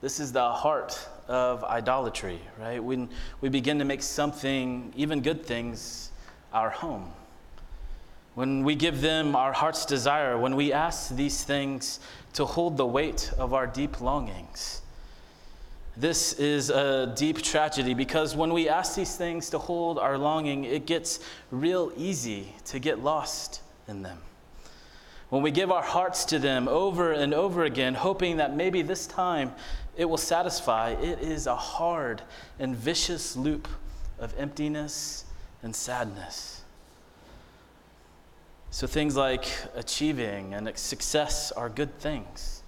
This 0.01 0.19
is 0.19 0.31
the 0.31 0.49
heart 0.49 1.07
of 1.27 1.63
idolatry, 1.63 2.39
right? 2.59 2.83
When 2.83 3.09
we 3.39 3.49
begin 3.49 3.79
to 3.79 3.85
make 3.85 4.01
something, 4.01 4.91
even 4.95 5.21
good 5.21 5.45
things, 5.45 6.11
our 6.51 6.69
home. 6.69 7.11
When 8.35 8.63
we 8.63 8.75
give 8.75 8.99
them 9.01 9.35
our 9.35 9.53
heart's 9.53 9.85
desire, 9.85 10.37
when 10.37 10.55
we 10.55 10.73
ask 10.73 11.15
these 11.15 11.43
things 11.43 11.99
to 12.33 12.45
hold 12.45 12.77
the 12.77 12.85
weight 12.85 13.31
of 13.37 13.53
our 13.53 13.67
deep 13.67 14.01
longings. 14.01 14.81
This 15.95 16.34
is 16.34 16.71
a 16.71 17.13
deep 17.15 17.41
tragedy 17.43 17.93
because 17.93 18.36
when 18.36 18.51
we 18.51 18.67
ask 18.67 18.95
these 18.95 19.15
things 19.15 19.51
to 19.51 19.60
hold 19.60 19.99
our 19.99 20.17
longing, 20.17 20.63
it 20.63 20.88
gets 20.88 21.19
real 21.51 21.91
easy 21.95 22.56
to 22.65 22.79
get 22.79 23.03
lost 23.03 23.62
in 23.88 24.01
them. 24.01 24.17
When 25.29 25.43
we 25.43 25.51
give 25.51 25.71
our 25.71 25.84
hearts 25.84 26.25
to 26.25 26.39
them 26.39 26.67
over 26.67 27.12
and 27.12 27.34
over 27.34 27.63
again, 27.65 27.93
hoping 27.93 28.38
that 28.38 28.56
maybe 28.56 28.82
this 28.82 29.06
time 29.06 29.53
it 29.95 30.06
will 30.06 30.17
satisfy, 30.17 30.91
it 30.91 31.19
is 31.19 31.45
a 31.45 31.56
hard 31.56 32.23
and 32.58 32.75
vicious 32.75 33.36
loop 33.36 33.67
of 34.17 34.34
emptiness 34.39 35.25
and 35.62 35.75
sadness. 35.75 36.62
So 38.71 38.88
things 38.88 39.15
like 39.15 39.45
achieving 39.75 40.56
and 40.56 40.75
success 40.75 41.51
are 41.51 41.69
good 41.69 41.99
things. 41.99 42.63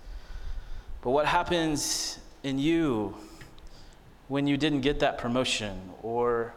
But 1.01 1.09
what 1.09 1.25
happens 1.25 2.19
in 2.45 2.59
you 2.59 3.15
when 4.27 4.45
you 4.45 4.55
didn't 4.55 4.81
get 4.81 4.99
that 4.99 5.17
promotion 5.17 5.89
or 6.03 6.53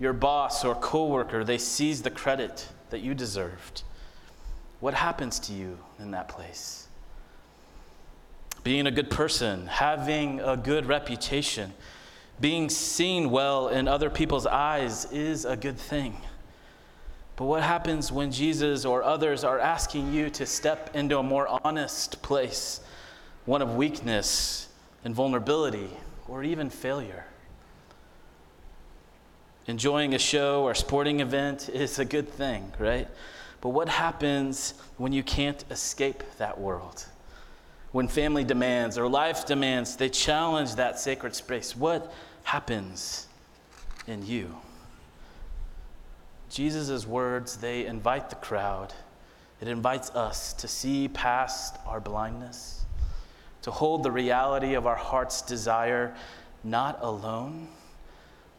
your 0.00 0.12
boss 0.12 0.64
or 0.64 0.74
coworker 0.74 1.44
they 1.44 1.58
seized 1.58 2.02
the 2.02 2.10
credit 2.10 2.68
that 2.90 3.00
you 3.00 3.14
deserved. 3.14 3.82
What 4.80 4.94
happens 4.94 5.38
to 5.40 5.52
you 5.52 5.78
in 6.00 6.10
that 6.10 6.28
place? 6.28 6.88
Being 8.64 8.88
a 8.88 8.90
good 8.90 9.10
person 9.10 9.68
having 9.68 10.40
a 10.40 10.56
good 10.56 10.86
reputation 10.86 11.72
being 12.40 12.68
seen 12.68 13.30
well 13.30 13.68
in 13.68 13.88
other 13.88 14.10
people's 14.10 14.46
eyes 14.46 15.06
is 15.12 15.44
a 15.44 15.56
good 15.56 15.78
thing. 15.78 16.16
But 17.36 17.44
what 17.46 17.62
happens 17.62 18.10
when 18.10 18.32
Jesus 18.32 18.84
or 18.84 19.02
others 19.02 19.44
are 19.44 19.58
asking 19.58 20.12
you 20.12 20.30
to 20.30 20.46
step 20.46 20.94
into 20.94 21.18
a 21.18 21.22
more 21.22 21.48
honest 21.64 22.22
place, 22.22 22.80
one 23.44 23.62
of 23.62 23.76
weakness 23.76 24.67
and 25.08 25.14
vulnerability 25.14 25.88
or 26.28 26.44
even 26.44 26.68
failure. 26.68 27.24
Enjoying 29.66 30.12
a 30.12 30.18
show 30.18 30.64
or 30.64 30.74
sporting 30.74 31.20
event 31.20 31.70
is 31.70 31.98
a 31.98 32.04
good 32.04 32.28
thing, 32.28 32.70
right? 32.78 33.08
But 33.62 33.70
what 33.70 33.88
happens 33.88 34.74
when 34.98 35.14
you 35.14 35.22
can't 35.22 35.64
escape 35.70 36.22
that 36.36 36.60
world? 36.60 37.06
When 37.92 38.06
family 38.06 38.44
demands 38.44 38.98
or 38.98 39.08
life 39.08 39.46
demands, 39.46 39.96
they 39.96 40.10
challenge 40.10 40.74
that 40.74 41.00
sacred 41.00 41.34
space. 41.34 41.74
What 41.74 42.12
happens 42.42 43.28
in 44.06 44.26
you? 44.26 44.54
Jesus' 46.50 47.06
words, 47.06 47.56
they 47.56 47.86
invite 47.86 48.28
the 48.28 48.36
crowd. 48.36 48.92
It 49.62 49.68
invites 49.68 50.10
us 50.10 50.52
to 50.52 50.68
see 50.68 51.08
past 51.08 51.78
our 51.86 51.98
blindness, 51.98 52.77
to 53.62 53.70
hold 53.70 54.02
the 54.02 54.10
reality 54.10 54.74
of 54.74 54.86
our 54.86 54.96
heart's 54.96 55.42
desire 55.42 56.14
not 56.64 56.98
alone, 57.02 57.68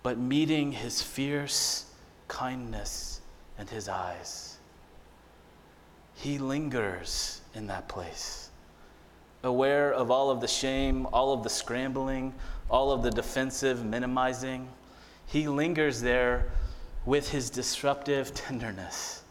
but 0.03 0.17
meeting 0.17 0.71
his 0.71 1.01
fierce 1.01 1.85
kindness 2.27 3.21
and 3.57 3.69
his 3.69 3.89
eyes. 3.89 4.57
He 6.15 6.37
lingers 6.37 7.41
in 7.55 7.67
that 7.67 7.87
place, 7.87 8.49
aware 9.43 9.93
of 9.93 10.11
all 10.11 10.29
of 10.29 10.41
the 10.41 10.47
shame, 10.47 11.07
all 11.13 11.33
of 11.33 11.43
the 11.43 11.49
scrambling, 11.49 12.33
all 12.69 12.91
of 12.91 13.03
the 13.03 13.11
defensive 13.11 13.85
minimizing. 13.85 14.67
He 15.27 15.47
lingers 15.47 16.01
there 16.01 16.49
with 17.05 17.29
his 17.29 17.49
disruptive 17.49 18.33
tenderness, 18.33 19.23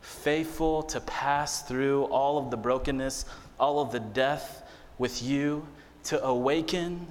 faithful 0.00 0.82
to 0.84 1.00
pass 1.00 1.62
through 1.62 2.04
all 2.04 2.38
of 2.38 2.50
the 2.50 2.56
brokenness, 2.56 3.24
all 3.58 3.80
of 3.80 3.92
the 3.92 4.00
death 4.00 4.62
with 4.98 5.22
you 5.22 5.66
to 6.04 6.22
awaken, 6.24 7.06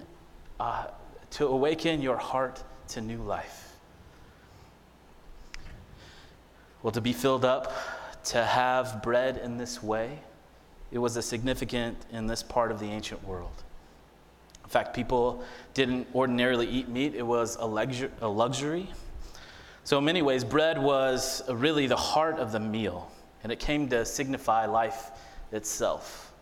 uh, 0.60 0.88
to 1.32 1.48
awaken 1.48 2.02
your 2.02 2.18
heart 2.18 2.64
to 2.90 3.02
new 3.02 3.22
life. 3.22 3.76
Well, 6.82 6.92
to 6.92 7.02
be 7.02 7.14
filled 7.14 7.46
up, 7.46 7.74
to 8.26 8.44
have 8.44 9.02
bread 9.04 9.38
in 9.38 9.58
this 9.58 9.82
way, 9.82 10.20
it 10.92 11.00
was 11.00 11.18
a 11.18 11.22
significant 11.22 11.98
in 12.12 12.28
this 12.28 12.44
part 12.44 12.72
of 12.72 12.80
the 12.80 12.86
ancient 12.86 13.24
world. 13.24 13.64
In 14.64 14.70
fact, 14.70 14.96
people 14.96 15.44
didn't 15.74 16.08
ordinarily 16.16 16.68
eat 16.68 16.88
meat, 16.90 17.14
it 17.16 17.26
was 17.26 17.56
a, 17.58 17.66
luxury. 17.66 18.88
So, 19.84 20.00
in 20.00 20.06
many 20.06 20.24
ways, 20.24 20.44
bread 20.44 20.82
was 20.82 21.48
really 21.50 21.86
the 21.86 21.96
heart 21.96 22.40
of 22.40 22.52
the 22.52 22.60
meal, 22.60 23.12
and 23.44 23.52
it 23.52 23.60
came 23.60 23.88
to 23.90 24.06
signify 24.06 24.66
life 24.66 25.12
itself. 25.52 26.34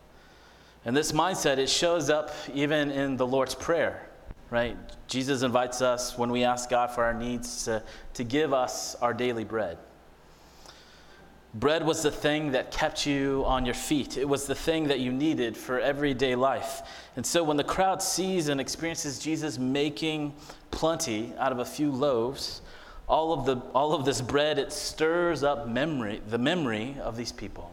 And 0.85 0.95
this 0.95 1.11
mindset, 1.11 1.57
it 1.57 1.69
shows 1.69 2.09
up 2.09 2.31
even 2.53 2.91
in 2.91 3.15
the 3.15 3.25
Lord's 3.25 3.55
Prayer, 3.55 4.07
right? 4.49 4.77
Jesus 5.07 5.41
invites 5.41 5.81
us 5.81 6.17
when 6.17 6.29
we 6.29 6.43
ask 6.43 6.69
God 6.69 6.91
for 6.91 7.03
our 7.03 7.13
needs 7.13 7.65
to, 7.65 7.81
to 8.15 8.23
give 8.23 8.53
us 8.53 8.95
our 8.95 9.13
daily 9.13 9.45
bread. 9.45 9.77
Bread 11.55 11.85
was 11.85 12.01
the 12.01 12.11
thing 12.11 12.51
that 12.51 12.71
kept 12.71 13.05
you 13.05 13.43
on 13.45 13.63
your 13.63 13.75
feet. 13.75 14.17
It 14.17 14.27
was 14.27 14.47
the 14.47 14.55
thing 14.55 14.87
that 14.87 14.99
you 14.99 15.11
needed 15.11 15.55
for 15.55 15.79
everyday 15.79 16.33
life. 16.33 16.81
And 17.15 17.23
so 17.23 17.43
when 17.43 17.57
the 17.57 17.63
crowd 17.63 18.01
sees 18.01 18.47
and 18.47 18.59
experiences 18.59 19.19
Jesus 19.19 19.59
making 19.59 20.33
plenty 20.71 21.31
out 21.37 21.51
of 21.51 21.59
a 21.59 21.65
few 21.65 21.91
loaves, 21.91 22.63
all 23.07 23.33
of, 23.33 23.45
the, 23.45 23.57
all 23.75 23.93
of 23.93 24.03
this 24.03 24.19
bread, 24.19 24.57
it 24.57 24.73
stirs 24.73 25.43
up 25.43 25.67
memory, 25.67 26.21
the 26.27 26.39
memory 26.39 26.97
of 27.03 27.15
these 27.15 27.31
people. 27.31 27.71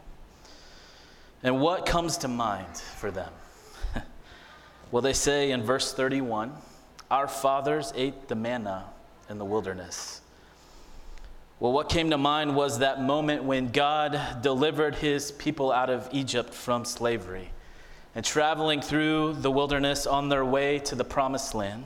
And 1.42 1.61
what 1.61 1.87
comes 1.87 2.18
to 2.18 2.29
mind 2.29 2.76
for 2.76 3.11
them? 3.11 3.33
well, 4.90 5.03
they 5.03 5.12
say 5.12 5.50
in 5.53 5.62
verse 5.62 5.92
31 5.92 6.53
Our 7.11 7.29
fathers 7.29 7.92
ate 7.96 8.29
the 8.29 8.35
manna 8.35 8.85
in 9.29 9.38
the 9.38 9.44
wilderness. 9.44 10.20
Well, 11.61 11.72
what 11.72 11.90
came 11.90 12.09
to 12.11 12.18
mind 12.18 12.57
was 12.57 12.79
that 12.79 13.03
moment 13.03 13.44
when 13.44 13.70
God 13.70 14.18
delivered 14.42 14.94
his 14.94 15.31
people 15.33 15.70
out 15.70 15.90
of 15.90 16.09
Egypt 16.11 16.55
from 16.55 16.87
slavery. 16.87 17.50
And 18.14 18.24
traveling 18.24 18.81
through 18.81 19.35
the 19.35 19.50
wilderness 19.50 20.07
on 20.07 20.31
their 20.31 20.44
way 20.44 20.79
to 20.81 20.94
the 20.94 21.05
promised 21.05 21.55
land, 21.55 21.85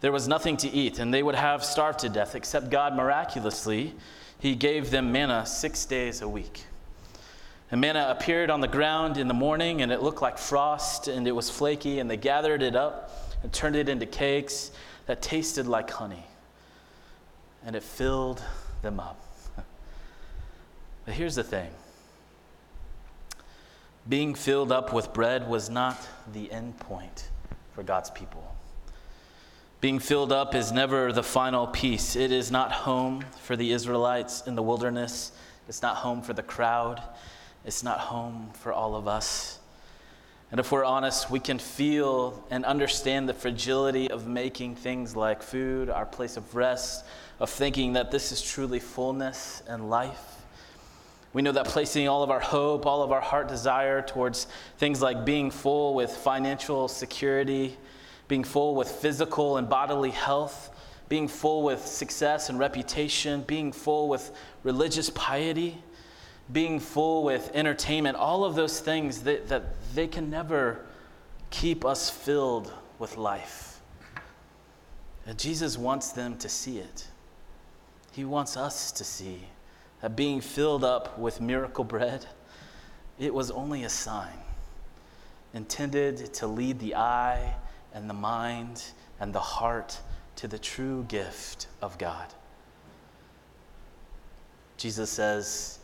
there 0.00 0.12
was 0.12 0.26
nothing 0.26 0.56
to 0.58 0.70
eat, 0.70 0.98
and 0.98 1.12
they 1.12 1.22
would 1.22 1.34
have 1.34 1.64
starved 1.64 1.98
to 2.00 2.08
death, 2.08 2.34
except 2.34 2.70
God 2.70 2.94
miraculously, 2.94 3.94
He 4.38 4.54
gave 4.54 4.90
them 4.90 5.12
manna 5.12 5.44
six 5.44 5.84
days 5.84 6.22
a 6.22 6.28
week. 6.28 6.64
And 7.70 7.80
manna 7.80 8.06
appeared 8.10 8.50
on 8.50 8.60
the 8.60 8.68
ground 8.68 9.16
in 9.16 9.28
the 9.28 9.34
morning, 9.34 9.82
and 9.82 9.92
it 9.92 10.02
looked 10.02 10.22
like 10.22 10.38
frost, 10.38 11.06
and 11.06 11.26
it 11.28 11.32
was 11.32 11.48
flaky, 11.48 12.00
and 12.00 12.10
they 12.10 12.16
gathered 12.16 12.62
it 12.62 12.74
up 12.74 13.12
and 13.42 13.52
turned 13.52 13.76
it 13.76 13.88
into 13.88 14.06
cakes 14.06 14.72
that 15.06 15.22
tasted 15.22 15.66
like 15.66 15.90
honey. 15.90 16.26
And 17.64 17.76
it 17.76 17.82
filled 17.82 18.42
them 18.82 18.98
up. 18.98 19.24
but 21.04 21.14
here's 21.14 21.34
the 21.34 21.44
thing 21.44 21.70
being 24.08 24.34
filled 24.34 24.72
up 24.72 24.92
with 24.92 25.12
bread 25.12 25.48
was 25.48 25.70
not 25.70 25.96
the 26.32 26.50
end 26.50 26.78
point 26.80 27.28
for 27.74 27.82
God's 27.82 28.10
people. 28.10 28.56
Being 29.80 29.98
filled 29.98 30.32
up 30.32 30.54
is 30.54 30.72
never 30.72 31.12
the 31.12 31.22
final 31.22 31.66
piece. 31.66 32.16
It 32.16 32.32
is 32.32 32.50
not 32.50 32.72
home 32.72 33.24
for 33.42 33.56
the 33.56 33.72
Israelites 33.72 34.46
in 34.46 34.54
the 34.54 34.62
wilderness. 34.62 35.32
It's 35.68 35.80
not 35.80 35.96
home 35.96 36.22
for 36.22 36.32
the 36.32 36.42
crowd. 36.42 37.02
It's 37.64 37.82
not 37.82 37.98
home 37.98 38.50
for 38.54 38.72
all 38.72 38.94
of 38.94 39.06
us. 39.06 39.58
And 40.50 40.58
if 40.58 40.72
we're 40.72 40.84
honest, 40.84 41.30
we 41.30 41.38
can 41.38 41.58
feel 41.58 42.44
and 42.50 42.64
understand 42.64 43.28
the 43.28 43.34
fragility 43.34 44.10
of 44.10 44.26
making 44.26 44.74
things 44.76 45.14
like 45.14 45.42
food 45.42 45.88
our 45.90 46.06
place 46.06 46.36
of 46.36 46.54
rest, 46.56 47.04
of 47.38 47.50
thinking 47.50 47.92
that 47.92 48.10
this 48.10 48.32
is 48.32 48.42
truly 48.42 48.80
fullness 48.80 49.62
and 49.68 49.88
life. 49.88 50.36
We 51.32 51.42
know 51.42 51.52
that 51.52 51.66
placing 51.66 52.08
all 52.08 52.24
of 52.24 52.30
our 52.30 52.40
hope, 52.40 52.86
all 52.86 53.02
of 53.02 53.12
our 53.12 53.20
heart 53.20 53.46
desire 53.46 54.02
towards 54.02 54.48
things 54.78 55.00
like 55.00 55.24
being 55.24 55.52
full 55.52 55.94
with 55.94 56.10
financial 56.10 56.88
security, 56.88 57.76
being 58.26 58.42
full 58.42 58.74
with 58.74 58.90
physical 58.90 59.56
and 59.56 59.68
bodily 59.68 60.10
health, 60.10 60.70
being 61.08 61.28
full 61.28 61.62
with 61.62 61.86
success 61.86 62.48
and 62.48 62.58
reputation, 62.58 63.42
being 63.42 63.70
full 63.70 64.08
with 64.08 64.32
religious 64.64 65.10
piety, 65.10 65.78
being 66.52 66.80
full 66.80 67.22
with 67.22 67.50
entertainment, 67.54 68.16
all 68.16 68.44
of 68.44 68.54
those 68.54 68.80
things 68.80 69.22
that, 69.22 69.48
that 69.48 69.64
they 69.94 70.06
can 70.06 70.30
never 70.30 70.84
keep 71.50 71.84
us 71.84 72.10
filled 72.10 72.72
with 72.98 73.16
life. 73.16 73.80
And 75.26 75.38
Jesus 75.38 75.78
wants 75.78 76.10
them 76.10 76.36
to 76.38 76.48
see 76.48 76.78
it. 76.78 77.06
He 78.12 78.24
wants 78.24 78.56
us 78.56 78.90
to 78.92 79.04
see 79.04 79.42
that 80.00 80.16
being 80.16 80.40
filled 80.40 80.82
up 80.82 81.18
with 81.18 81.40
miracle 81.40 81.84
bread, 81.84 82.26
it 83.18 83.32
was 83.32 83.50
only 83.50 83.84
a 83.84 83.88
sign 83.88 84.38
intended 85.52 86.32
to 86.32 86.46
lead 86.46 86.78
the 86.78 86.94
eye 86.94 87.54
and 87.92 88.08
the 88.08 88.14
mind 88.14 88.84
and 89.18 89.32
the 89.32 89.40
heart 89.40 89.98
to 90.36 90.48
the 90.48 90.58
true 90.58 91.04
gift 91.08 91.66
of 91.82 91.98
God. 91.98 92.32
Jesus 94.76 95.10
says, 95.10 95.79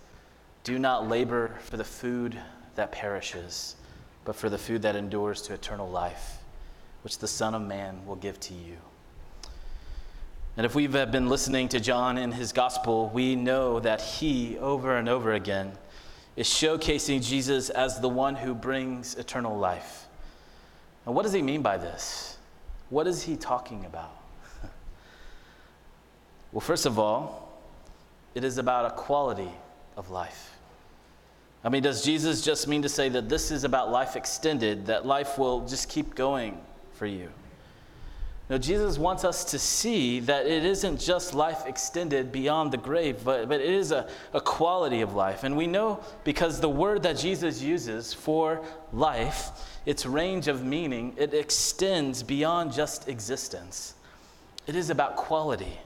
Do 0.67 0.81
not 0.81 1.09
labor 1.09 1.55
for 1.61 1.77
the 1.77 1.85
food 1.85 2.37
that 2.75 2.91
perishes, 2.91 3.77
but 4.25 4.35
for 4.35 4.51
the 4.51 4.59
food 4.59 4.83
that 4.83 4.97
endures 4.97 5.41
to 5.43 5.55
eternal 5.55 5.89
life, 5.89 6.39
which 7.05 7.19
the 7.19 7.29
Son 7.29 7.55
of 7.55 7.63
Man 7.63 8.05
will 8.05 8.17
give 8.17 8.41
to 8.41 8.53
you. 8.53 8.75
And 10.57 10.67
if 10.67 10.75
we've 10.75 10.97
uh, 10.97 11.07
been 11.07 11.29
listening 11.29 11.69
to 11.69 11.79
John 11.79 12.19
in 12.19 12.33
his 12.33 12.51
gospel, 12.51 13.13
we 13.15 13.37
know 13.37 13.79
that 13.79 14.01
he, 14.01 14.59
over 14.59 14.97
and 14.97 15.09
over 15.09 15.35
again, 15.35 15.71
is 16.35 16.49
showcasing 16.49 17.25
Jesus 17.25 17.71
as 17.71 18.01
the 18.01 18.09
one 18.09 18.35
who 18.35 18.53
brings 18.53 19.15
eternal 19.15 19.57
life. 19.57 20.09
And 21.05 21.15
what 21.15 21.23
does 21.23 21.33
he 21.33 21.43
mean 21.43 21.63
by 21.63 21.77
this? 21.77 22.39
What 22.91 23.07
is 23.07 23.23
he 23.23 23.37
talking 23.37 23.85
about? 23.85 24.21
well, 26.51 26.61
first 26.61 26.87
of 26.87 26.99
all, 26.99 27.57
it 28.35 28.43
is 28.43 28.59
about 28.59 28.87
a 28.87 28.91
quality 28.97 29.53
of 29.97 30.11
life. 30.11 30.55
I 31.67 31.69
mean, 31.69 31.83
does 31.83 32.05
Jesus 32.05 32.43
just 32.43 32.69
mean 32.69 32.83
to 32.83 32.89
say 32.89 33.09
that 33.09 33.29
this 33.29 33.51
is 33.51 33.65
about 33.65 33.91
life 33.91 34.15
extended, 34.15 34.87
that 34.87 35.05
life 35.05 35.37
will 35.37 35.67
just 35.67 35.89
keep 35.89 36.15
going 36.15 36.61
for 36.93 37.07
you? 37.07 37.29
No, 38.49 38.57
Jesus 38.57 38.99
wants 38.99 39.25
us 39.25 39.45
to 39.47 39.59
see 39.59 40.21
that 40.21 40.47
it 40.47 40.65
isn't 40.65 41.01
just 41.01 41.35
life 41.35 41.67
extended 41.67 42.31
beyond 42.31 42.73
the 42.73 42.77
grave, 42.77 43.19
but, 43.25 43.49
but 43.49 43.61
it 43.61 43.69
is 43.69 43.91
a, 43.91 44.09
a 44.33 44.41
quality 44.41 45.01
of 45.01 45.17
life. 45.17 45.43
And 45.43 45.57
we 45.57 45.67
know 45.67 45.99
because 46.23 46.61
the 46.61 46.69
word 46.69 47.03
that 47.03 47.19
Jesus 47.19 47.61
uses 47.61 48.15
for 48.15 48.63
life, 48.93 49.51
its 49.87 50.07
range 50.07 50.47
of 50.47 50.65
meaning, 50.65 51.15
it 51.17 51.35
extends 51.35 52.23
beyond 52.23 52.75
just 52.75 53.09
existence. 53.09 53.95
It 54.69 54.77
is 54.77 54.89
about 54.91 55.17
quality, 55.17 55.81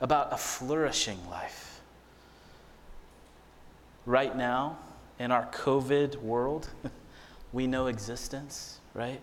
about 0.00 0.32
a 0.32 0.38
flourishing 0.38 1.18
life. 1.28 1.82
Right 4.06 4.34
now, 4.34 4.78
in 5.18 5.30
our 5.30 5.46
COVID 5.46 6.16
world, 6.16 6.68
we 7.52 7.66
know 7.66 7.86
existence, 7.86 8.80
right? 8.94 9.20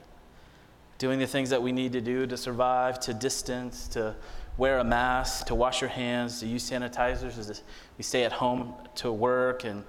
doing 0.99 1.17
the 1.17 1.25
things 1.25 1.49
that 1.49 1.63
we 1.63 1.71
need 1.71 1.93
to 1.93 2.02
do 2.02 2.28
to 2.28 2.38
survive, 2.38 2.99
to 2.99 3.13
distance, 3.13 3.88
to 3.88 4.13
wear 4.58 4.80
a 4.80 4.84
mask, 4.84 5.47
to 5.47 5.56
wash 5.56 5.82
your 5.82 5.89
hands, 5.89 6.41
to 6.41 6.45
use 6.45 6.69
sanitizers 6.69 7.62
we 7.97 8.04
stay 8.04 8.25
at 8.25 8.34
home 8.34 8.73
to 8.95 9.12
work 9.12 9.63
and, 9.63 9.84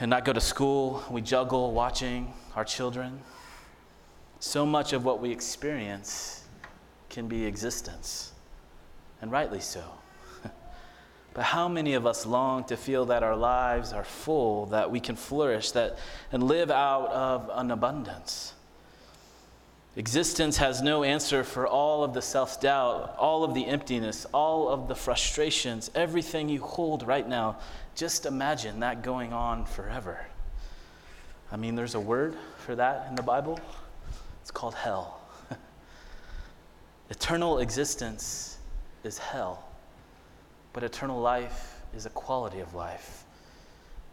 and 0.00 0.10
not 0.10 0.24
go 0.24 0.32
to 0.32 0.40
school. 0.40 1.02
We 1.08 1.22
juggle 1.22 1.72
watching 1.72 2.34
our 2.56 2.64
children. 2.64 3.20
So 4.40 4.66
much 4.66 4.92
of 4.92 5.04
what 5.04 5.20
we 5.20 5.30
experience 5.30 6.44
can 7.08 7.28
be 7.28 7.46
existence, 7.46 8.32
and 9.22 9.30
rightly 9.30 9.60
so. 9.60 9.84
But 11.34 11.42
how 11.42 11.68
many 11.68 11.94
of 11.94 12.06
us 12.06 12.24
long 12.24 12.62
to 12.64 12.76
feel 12.76 13.06
that 13.06 13.24
our 13.24 13.36
lives 13.36 13.92
are 13.92 14.04
full, 14.04 14.66
that 14.66 14.90
we 14.92 15.00
can 15.00 15.16
flourish, 15.16 15.72
that 15.72 15.98
and 16.30 16.44
live 16.44 16.70
out 16.70 17.08
of 17.08 17.50
an 17.52 17.72
abundance? 17.72 18.54
Existence 19.96 20.56
has 20.56 20.80
no 20.80 21.02
answer 21.02 21.44
for 21.44 21.66
all 21.66 22.02
of 22.04 22.14
the 22.14 22.22
self 22.22 22.60
doubt, 22.60 23.16
all 23.18 23.42
of 23.44 23.52
the 23.52 23.66
emptiness, 23.66 24.26
all 24.32 24.68
of 24.68 24.86
the 24.86 24.94
frustrations, 24.94 25.90
everything 25.94 26.48
you 26.48 26.60
hold 26.60 27.04
right 27.04 27.28
now. 27.28 27.58
Just 27.96 28.26
imagine 28.26 28.80
that 28.80 29.02
going 29.02 29.32
on 29.32 29.64
forever. 29.66 30.24
I 31.50 31.56
mean, 31.56 31.74
there's 31.74 31.94
a 31.94 32.00
word 32.00 32.36
for 32.58 32.74
that 32.76 33.06
in 33.08 33.16
the 33.16 33.22
Bible. 33.22 33.58
It's 34.42 34.50
called 34.50 34.74
hell. 34.74 35.20
Eternal 37.10 37.58
existence 37.58 38.58
is 39.04 39.18
hell. 39.18 39.64
But 40.74 40.82
eternal 40.82 41.20
life 41.20 41.80
is 41.96 42.04
a 42.04 42.10
quality 42.10 42.60
of 42.60 42.74
life. 42.74 43.24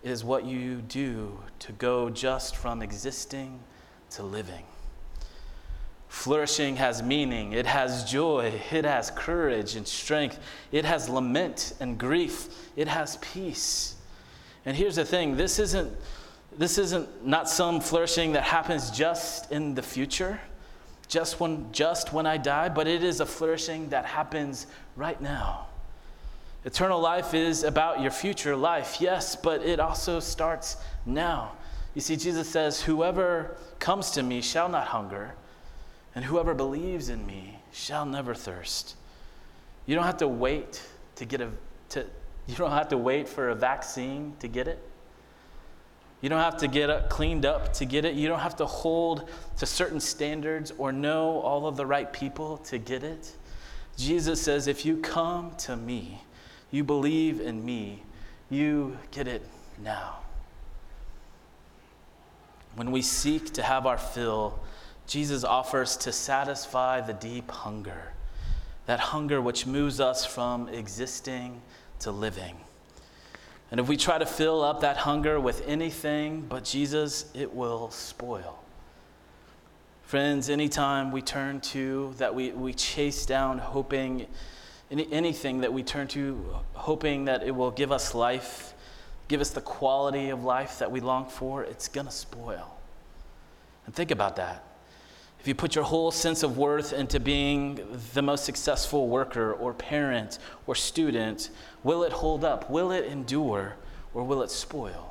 It 0.04 0.12
is 0.12 0.24
what 0.24 0.46
you 0.46 0.78
do 0.78 1.40
to 1.60 1.72
go 1.74 2.10
just 2.10 2.56
from 2.56 2.82
existing 2.82 3.60
to 4.12 4.24
living. 4.24 4.64
Flourishing 6.08 6.76
has 6.76 7.02
meaning, 7.02 7.54
it 7.54 7.66
has 7.66 8.04
joy, 8.04 8.54
it 8.72 8.86
has 8.86 9.12
courage 9.12 9.76
and 9.76 9.88
strength, 9.88 10.40
it 10.72 10.86
has 10.86 11.10
lament 11.10 11.74
and 11.80 11.98
grief, 11.98 12.50
it 12.76 12.88
has 12.88 13.18
peace. 13.18 13.96
And 14.66 14.76
here's 14.76 14.98
the 14.98 15.06
thing 15.06 15.38
this 15.38 15.58
isn't, 15.58 15.92
this 16.58 16.78
isn't 16.78 17.26
not 17.26 17.50
some 17.50 17.80
flourishing 17.80 18.34
that 18.34 18.44
happens 18.44 18.92
just 18.92 19.52
in 19.52 19.74
the 19.74 19.82
future, 19.82 20.40
just 21.08 21.40
when, 21.40 21.72
just 21.72 22.14
when 22.14 22.28
I 22.28 22.38
die, 22.38 22.70
but 22.70 22.88
it 22.88 23.04
is 23.04 23.20
a 23.20 23.26
flourishing 23.26 23.90
that 23.90 24.06
happens 24.06 24.68
right 24.96 25.20
now. 25.22 25.68
Eternal 26.64 27.00
life 27.00 27.34
is 27.34 27.64
about 27.64 28.02
your 28.02 28.12
future 28.12 28.56
life, 28.56 28.98
yes, 29.00 29.36
but 29.36 29.62
it 29.62 29.80
also 29.80 30.20
starts 30.20 30.78
now. 31.06 31.54
You 31.96 32.02
see, 32.02 32.16
Jesus 32.16 32.48
says, 32.48 32.82
Whoever 32.82 33.58
comes 33.80 34.12
to 34.12 34.24
me 34.24 34.42
shall 34.42 34.70
not 34.70 34.88
hunger, 34.88 35.34
and 36.14 36.24
whoever 36.24 36.54
believes 36.54 37.10
in 37.10 37.26
me 37.26 37.60
shall 37.72 38.06
never 38.06 38.36
thirst. 38.36 38.96
You 39.86 39.96
don't 39.96 40.04
have 40.04 40.18
to 40.18 40.28
wait 40.28 40.82
to 41.16 41.26
get 41.26 41.42
a, 41.42 41.50
to, 41.90 42.06
you 42.48 42.56
don't 42.56 42.72
have 42.72 42.90
to 42.90 42.98
wait 42.98 43.28
for 43.28 43.50
a 43.50 43.56
vaccine 43.56 44.34
to 44.40 44.48
get 44.48 44.68
it. 44.68 44.80
You 46.22 46.30
don't 46.30 46.40
have 46.40 46.58
to 46.58 46.68
get 46.68 46.92
up, 46.92 47.10
cleaned 47.10 47.46
up 47.46 47.74
to 47.74 47.86
get 47.86 48.06
it. 48.06 48.14
You 48.14 48.28
don't 48.28 48.40
have 48.40 48.56
to 48.58 48.66
hold 48.68 49.30
to 49.58 49.66
certain 49.66 50.00
standards 50.00 50.72
or 50.78 50.92
know 50.92 51.40
all 51.40 51.66
of 51.66 51.76
the 51.76 51.86
right 51.86 52.12
people 52.14 52.58
to 52.58 52.78
get 52.78 53.04
it. 53.04 53.36
Jesus 53.98 54.40
says, 54.40 54.68
if 54.68 54.86
you 54.86 54.98
come 54.98 55.56
to 55.58 55.76
me, 55.76 56.22
you 56.72 56.84
believe 56.84 57.42
in 57.42 57.64
me, 57.64 58.04
you 58.50 58.98
get 59.12 59.28
it 59.28 59.46
now. 59.84 60.20
When 62.76 62.92
we 62.92 63.02
seek 63.02 63.54
to 63.54 63.64
have 63.64 63.86
our 63.86 63.98
fill, 63.98 64.60
Jesus 65.06 65.44
offers 65.44 65.98
to 65.98 66.12
satisfy 66.12 67.02
the 67.02 67.14
deep 67.14 67.52
hunger, 67.52 68.14
that 68.86 69.00
hunger 69.00 69.42
which 69.42 69.68
moves 69.68 70.00
us 70.00 70.26
from 70.26 70.70
existing 70.70 71.62
to 72.00 72.12
living. 72.12 72.56
And 73.72 73.80
if 73.80 73.88
we 73.88 73.98
try 73.98 74.18
to 74.18 74.26
fill 74.26 74.62
up 74.62 74.82
that 74.82 74.98
hunger 74.98 75.40
with 75.40 75.66
anything 75.68 76.42
but 76.42 76.64
Jesus, 76.64 77.26
it 77.34 77.54
will 77.54 77.90
spoil. 77.92 78.60
Friends, 80.04 80.50
anytime 80.50 81.12
we 81.12 81.22
turn 81.22 81.62
to, 81.62 82.14
that 82.18 82.36
we, 82.36 82.52
we 82.52 82.74
chase 82.74 83.26
down, 83.26 83.60
hoping 83.60 84.28
any, 84.92 85.12
anything 85.12 85.62
that 85.62 85.72
we 85.72 85.82
turn 85.84 86.08
to, 86.10 86.58
hoping 86.74 87.26
that 87.26 87.44
it 87.44 87.52
will 87.52 87.72
give 87.72 87.92
us 87.92 88.14
life, 88.14 88.74
give 89.28 89.42
us 89.42 89.50
the 89.50 89.62
quality 89.62 90.30
of 90.30 90.44
life 90.44 90.80
that 90.80 90.92
we 90.92 91.00
long 91.00 91.26
for, 91.26 91.64
it's 91.64 91.88
going 91.88 92.06
to 92.06 92.12
spoil. 92.12 92.78
And 93.86 93.96
think 93.96 94.12
about 94.12 94.36
that. 94.36 94.64
If 95.40 95.48
you 95.48 95.56
put 95.56 95.74
your 95.74 95.86
whole 95.86 96.12
sense 96.12 96.44
of 96.44 96.58
worth 96.58 96.94
into 96.94 97.20
being 97.20 97.80
the 98.14 98.22
most 98.22 98.46
successful 98.46 99.08
worker 99.08 99.54
or 99.54 99.74
parent 99.74 100.38
or 100.68 100.76
student, 100.76 101.50
will 101.84 102.04
it 102.04 102.12
hold 102.12 102.44
up? 102.44 102.70
Will 102.70 102.92
it 102.92 103.06
endure? 103.06 103.76
Or 104.14 104.24
will 104.24 104.44
it 104.44 104.52
spoil? 104.52 105.11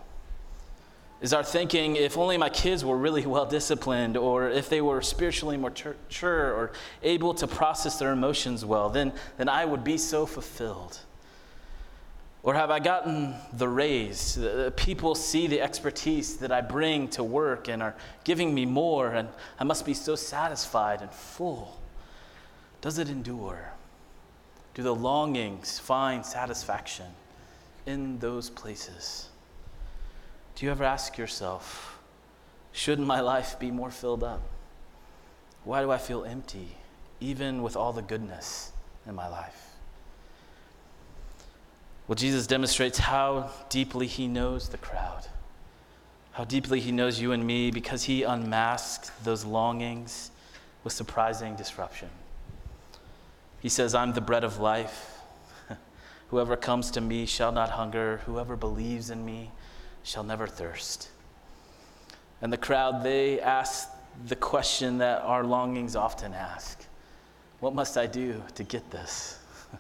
Is 1.20 1.34
our 1.34 1.44
thinking, 1.44 1.96
if 1.96 2.16
only 2.16 2.38
my 2.38 2.48
kids 2.48 2.82
were 2.82 2.96
really 2.96 3.26
well 3.26 3.44
disciplined, 3.44 4.16
or 4.16 4.48
if 4.48 4.70
they 4.70 4.80
were 4.80 5.02
spiritually 5.02 5.58
more 5.58 5.70
mature, 5.70 6.54
or 6.54 6.72
able 7.02 7.34
to 7.34 7.46
process 7.46 7.98
their 7.98 8.12
emotions 8.12 8.64
well, 8.64 8.88
then, 8.88 9.12
then 9.36 9.48
I 9.48 9.66
would 9.66 9.84
be 9.84 9.98
so 9.98 10.24
fulfilled? 10.24 10.98
Or 12.42 12.54
have 12.54 12.70
I 12.70 12.78
gotten 12.78 13.34
the 13.52 13.68
raise? 13.68 14.34
The 14.36 14.72
People 14.74 15.14
see 15.14 15.46
the 15.46 15.60
expertise 15.60 16.38
that 16.38 16.50
I 16.50 16.62
bring 16.62 17.08
to 17.08 17.22
work 17.22 17.68
and 17.68 17.82
are 17.82 17.94
giving 18.24 18.54
me 18.54 18.64
more, 18.64 19.08
and 19.08 19.28
I 19.58 19.64
must 19.64 19.84
be 19.84 19.92
so 19.92 20.16
satisfied 20.16 21.02
and 21.02 21.12
full. 21.12 21.78
Does 22.80 22.98
it 22.98 23.10
endure? 23.10 23.72
Do 24.72 24.82
the 24.82 24.94
longings 24.94 25.78
find 25.78 26.24
satisfaction 26.24 27.06
in 27.84 28.18
those 28.20 28.48
places? 28.48 29.29
Do 30.60 30.66
you 30.66 30.72
ever 30.72 30.84
ask 30.84 31.16
yourself, 31.16 31.98
shouldn't 32.72 33.06
my 33.08 33.20
life 33.20 33.58
be 33.58 33.70
more 33.70 33.90
filled 33.90 34.22
up? 34.22 34.42
Why 35.64 35.80
do 35.80 35.90
I 35.90 35.96
feel 35.96 36.22
empty, 36.22 36.76
even 37.18 37.62
with 37.62 37.76
all 37.76 37.94
the 37.94 38.02
goodness 38.02 38.70
in 39.06 39.14
my 39.14 39.26
life? 39.26 39.68
Well, 42.06 42.14
Jesus 42.14 42.46
demonstrates 42.46 42.98
how 42.98 43.50
deeply 43.70 44.06
he 44.06 44.28
knows 44.28 44.68
the 44.68 44.76
crowd, 44.76 45.28
how 46.32 46.44
deeply 46.44 46.78
he 46.78 46.92
knows 46.92 47.18
you 47.18 47.32
and 47.32 47.46
me, 47.46 47.70
because 47.70 48.02
he 48.02 48.22
unmasked 48.24 49.12
those 49.24 49.46
longings 49.46 50.30
with 50.84 50.92
surprising 50.92 51.56
disruption. 51.56 52.10
He 53.60 53.70
says, 53.70 53.94
I'm 53.94 54.12
the 54.12 54.20
bread 54.20 54.44
of 54.44 54.60
life. 54.60 55.20
Whoever 56.28 56.54
comes 56.54 56.90
to 56.90 57.00
me 57.00 57.24
shall 57.24 57.50
not 57.50 57.70
hunger. 57.70 58.20
Whoever 58.26 58.56
believes 58.56 59.08
in 59.08 59.24
me 59.24 59.52
shall 60.02 60.24
never 60.24 60.46
thirst. 60.46 61.10
And 62.42 62.52
the 62.52 62.56
crowd, 62.56 63.02
they 63.02 63.40
ask 63.40 63.88
the 64.26 64.36
question 64.36 64.98
that 64.98 65.22
our 65.22 65.44
longings 65.44 65.96
often 65.96 66.32
ask 66.32 66.84
What 67.60 67.74
must 67.74 67.96
I 67.96 68.06
do 68.06 68.42
to 68.54 68.64
get 68.64 68.90
this? 68.90 69.38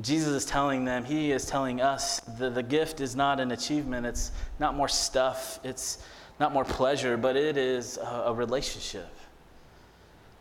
Jesus 0.00 0.28
is 0.28 0.44
telling 0.44 0.84
them, 0.84 1.04
He 1.04 1.32
is 1.32 1.46
telling 1.46 1.80
us 1.80 2.20
that 2.38 2.54
the 2.54 2.62
gift 2.62 3.00
is 3.00 3.14
not 3.14 3.40
an 3.40 3.52
achievement, 3.52 4.06
it's 4.06 4.32
not 4.58 4.74
more 4.76 4.88
stuff, 4.88 5.60
it's 5.62 5.98
not 6.40 6.52
more 6.52 6.64
pleasure, 6.64 7.16
but 7.16 7.36
it 7.36 7.56
is 7.56 7.96
a, 7.98 8.24
a 8.26 8.34
relationship. 8.34 9.08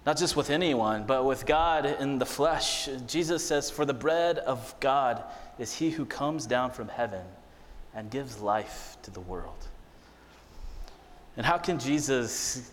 Not 0.05 0.17
just 0.17 0.35
with 0.35 0.49
anyone, 0.49 1.05
but 1.05 1.23
with 1.23 1.45
God 1.45 1.85
in 1.85 2.19
the 2.19 2.25
flesh. 2.25 2.89
Jesus 3.07 3.45
says, 3.45 3.69
For 3.69 3.85
the 3.85 3.93
bread 3.93 4.39
of 4.39 4.75
God 4.81 5.23
is 5.57 5.73
he 5.73 5.91
who 5.91 6.05
comes 6.05 6.45
down 6.45 6.71
from 6.71 6.89
heaven 6.89 7.23
and 7.95 8.09
gives 8.09 8.39
life 8.39 8.97
to 9.03 9.11
the 9.11 9.19
world. 9.19 9.67
And 11.37 11.45
how 11.45 11.57
can 11.57 11.79
Jesus 11.79 12.71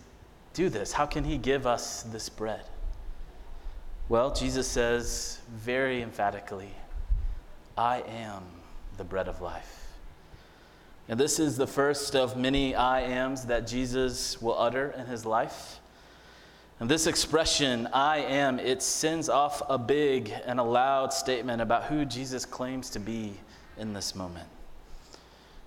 do 0.55 0.69
this? 0.69 0.93
How 0.93 1.07
can 1.07 1.25
he 1.25 1.39
give 1.39 1.67
us 1.67 2.03
this 2.05 2.29
bread? 2.29 2.65
Well, 4.09 4.33
Jesus 4.35 4.67
says 4.67 5.39
very 5.51 6.03
emphatically, 6.03 6.71
I 7.79 8.03
am 8.03 8.43
the 8.97 9.05
bread 9.05 9.29
of 9.29 9.41
life. 9.41 9.87
And 11.09 11.19
this 11.19 11.39
is 11.39 11.57
the 11.57 11.67
first 11.67 12.15
of 12.15 12.37
many 12.37 12.75
I 12.75 13.01
ams 13.01 13.47
that 13.47 13.67
Jesus 13.67 14.41
will 14.43 14.59
utter 14.59 14.95
in 14.97 15.07
his 15.07 15.25
life. 15.25 15.81
And 16.81 16.91
this 16.91 17.07
expression, 17.07 17.89
I 17.93 18.19
am, 18.19 18.59
it 18.59 18.83
sends 18.83 19.29
off 19.29 19.63
a 19.69 19.77
big 19.77 20.33
and 20.47 20.59
a 20.59 20.63
loud 20.63 21.13
statement 21.13 21.61
about 21.61 21.85
who 21.85 22.05
Jesus 22.05 22.45
claims 22.45 22.91
to 22.91 22.99
be 22.99 23.35
in 23.77 23.93
this 23.93 24.15
moment. 24.15 24.49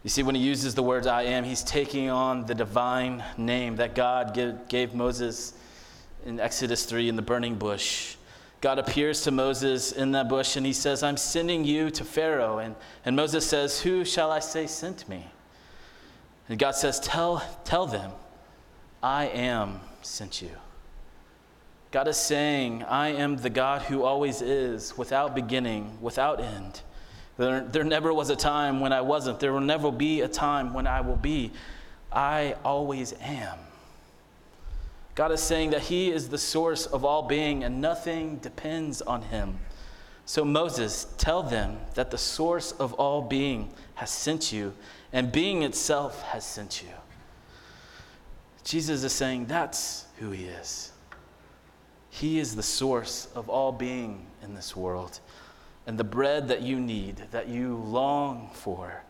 You 0.04 0.10
see, 0.10 0.22
when 0.22 0.36
he 0.36 0.41
uses 0.41 0.76
the 0.76 0.84
words 0.84 1.08
I 1.08 1.24
am, 1.24 1.45
he's 1.45 1.64
taking 1.64 2.10
on 2.10 2.45
the 2.45 2.54
divine 2.54 3.24
name 3.38 3.78
that 3.78 3.95
God 3.95 4.68
gave 4.68 4.93
Moses 4.93 5.54
in 6.26 6.41
Exodus 6.41 6.86
3 6.86 7.08
in 7.08 7.16
the 7.16 7.22
burning 7.22 7.56
bush. 7.56 8.18
God 8.60 8.80
appears 8.80 9.22
to 9.24 9.32
Moses 9.32 9.93
in 9.93 10.12
that 10.12 10.28
bush 10.28 10.58
and 10.58 10.66
he 10.66 10.74
says, 10.74 11.04
I'm 11.04 11.18
sending 11.18 11.64
you 11.64 11.89
to 11.91 12.04
Pharaoh. 12.04 12.60
And, 12.60 12.76
and 13.06 13.16
Moses 13.16 13.45
says, 13.45 13.82
Who 13.82 14.04
shall 14.04 14.32
I 14.32 14.39
say 14.39 14.68
sent 14.68 15.08
me? 15.08 15.26
And 16.49 16.60
God 16.60 16.72
says, 16.72 16.99
Tell, 16.99 17.43
tell 17.64 17.88
them, 17.88 18.12
I 19.01 19.26
am 19.28 19.80
sent 20.01 20.41
you. 20.41 20.51
God 21.91 22.08
is 22.08 22.18
saying, 22.18 22.84
I 22.84 23.10
am 23.10 23.38
the 23.38 23.49
God 23.49 23.84
who 23.84 24.04
always 24.04 24.41
is, 24.41 24.97
without 24.97 25.36
beginning, 25.36 25.97
without 26.01 26.41
end. 26.41 26.82
There, 27.38 27.61
there 27.61 27.84
never 27.84 28.13
was 28.13 28.29
a 28.29 28.36
time 28.36 28.79
when 28.79 28.93
I 28.93 29.01
wasn't. 29.01 29.39
There 29.39 29.53
will 29.53 29.59
never 29.59 29.91
be 29.91 30.21
a 30.21 30.27
time 30.27 30.73
when 30.73 30.86
I 30.86 31.01
will 31.01 31.15
be. 31.15 31.51
I 32.11 32.55
always 32.63 33.13
am. 33.21 33.57
God 35.15 35.31
is 35.31 35.41
saying 35.41 35.71
that 35.71 35.81
He 35.81 36.11
is 36.11 36.29
the 36.29 36.38
source 36.38 36.86
of 36.86 37.05
all 37.05 37.23
being 37.23 37.63
and 37.63 37.81
nothing 37.81 38.38
depends 38.38 39.01
on 39.01 39.21
Him. 39.23 39.59
So, 40.25 40.45
Moses, 40.45 41.07
tell 41.17 41.43
them 41.43 41.77
that 41.95 42.09
the 42.09 42.17
source 42.17 42.71
of 42.73 42.93
all 42.93 43.21
being 43.21 43.69
has 43.95 44.09
sent 44.09 44.53
you, 44.53 44.73
and 45.11 45.31
being 45.31 45.63
itself 45.63 46.21
has 46.23 46.45
sent 46.45 46.81
you. 46.81 46.89
Jesus 48.63 49.03
is 49.03 49.11
saying 49.11 49.47
that's 49.47 50.05
who 50.17 50.31
He 50.31 50.45
is. 50.45 50.91
He 52.09 52.39
is 52.39 52.55
the 52.55 52.63
source 52.63 53.27
of 53.36 53.49
all 53.49 53.71
being 53.71 54.25
in 54.41 54.55
this 54.55 54.75
world. 54.75 55.19
And 55.86 55.97
the 55.97 56.03
bread 56.03 56.47
that 56.47 56.61
you 56.61 56.79
need, 56.79 57.17
that 57.31 57.47
you 57.47 57.75
long 57.75 58.49
for, 58.53 59.03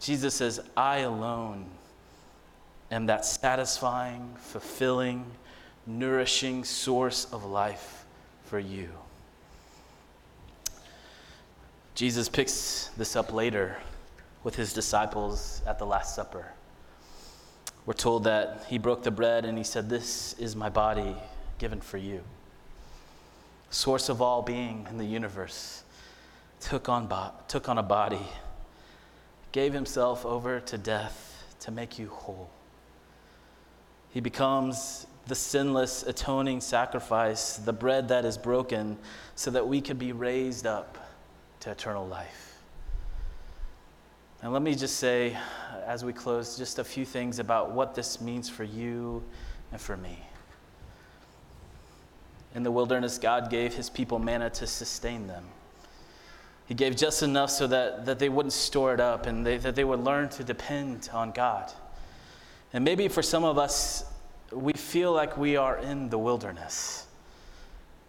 Jesus 0.00 0.34
says, 0.34 0.60
I 0.76 0.98
alone 0.98 1.66
am 2.90 3.06
that 3.06 3.24
satisfying, 3.24 4.34
fulfilling, 4.38 5.24
nourishing 5.86 6.64
source 6.64 7.26
of 7.32 7.44
life 7.44 8.04
for 8.44 8.58
you. 8.58 8.88
Jesus 11.94 12.28
picks 12.28 12.90
this 12.96 13.14
up 13.14 13.32
later 13.32 13.76
with 14.42 14.56
his 14.56 14.72
disciples 14.72 15.62
at 15.66 15.78
the 15.78 15.84
Last 15.84 16.14
Supper. 16.14 16.46
We're 17.86 17.92
told 17.94 18.24
that 18.24 18.64
he 18.68 18.78
broke 18.78 19.02
the 19.02 19.10
bread 19.10 19.44
and 19.44 19.56
he 19.58 19.64
said, 19.64 19.88
This 19.88 20.34
is 20.38 20.56
my 20.56 20.68
body 20.68 21.14
given 21.58 21.80
for 21.80 21.98
you. 21.98 22.22
Source 23.70 24.08
of 24.08 24.20
all 24.20 24.42
being 24.42 24.86
in 24.90 24.98
the 24.98 25.04
universe 25.04 25.84
took 26.60 26.88
on, 26.88 27.06
bo- 27.06 27.32
took 27.48 27.68
on 27.68 27.78
a 27.78 27.82
body, 27.82 28.26
gave 29.52 29.72
himself 29.72 30.24
over 30.24 30.60
to 30.60 30.78
death 30.78 31.44
to 31.60 31.70
make 31.70 31.98
you 31.98 32.08
whole. 32.08 32.50
He 34.10 34.20
becomes 34.20 35.06
the 35.26 35.34
sinless 35.34 36.02
atoning 36.02 36.60
sacrifice, 36.60 37.56
the 37.56 37.72
bread 37.72 38.08
that 38.08 38.24
is 38.24 38.36
broken, 38.36 38.98
so 39.34 39.50
that 39.50 39.66
we 39.66 39.80
can 39.80 39.96
be 39.96 40.12
raised 40.12 40.66
up 40.66 40.98
to 41.60 41.70
eternal 41.70 42.06
life. 42.06 42.58
And 44.42 44.52
let 44.52 44.62
me 44.62 44.74
just 44.74 44.96
say, 44.96 45.36
as 45.86 46.04
we 46.04 46.12
close, 46.12 46.56
just 46.56 46.78
a 46.78 46.84
few 46.84 47.04
things 47.04 47.38
about 47.38 47.72
what 47.72 47.94
this 47.94 48.20
means 48.20 48.48
for 48.48 48.64
you 48.64 49.22
and 49.70 49.80
for 49.80 49.96
me. 49.96 50.18
In 52.54 52.62
the 52.62 52.70
wilderness, 52.70 53.18
God 53.18 53.50
gave 53.50 53.74
his 53.74 53.90
people 53.90 54.18
manna 54.18 54.50
to 54.50 54.66
sustain 54.66 55.26
them. 55.26 55.44
He 56.70 56.74
gave 56.76 56.94
just 56.94 57.24
enough 57.24 57.50
so 57.50 57.66
that, 57.66 58.06
that 58.06 58.20
they 58.20 58.28
wouldn't 58.28 58.52
store 58.52 58.94
it 58.94 59.00
up 59.00 59.26
and 59.26 59.44
they, 59.44 59.58
that 59.58 59.74
they 59.74 59.82
would 59.82 60.04
learn 60.04 60.28
to 60.28 60.44
depend 60.44 61.10
on 61.12 61.32
God. 61.32 61.72
And 62.72 62.84
maybe 62.84 63.08
for 63.08 63.22
some 63.22 63.42
of 63.42 63.58
us, 63.58 64.04
we 64.52 64.74
feel 64.74 65.12
like 65.12 65.36
we 65.36 65.56
are 65.56 65.78
in 65.78 66.10
the 66.10 66.16
wilderness. 66.16 67.08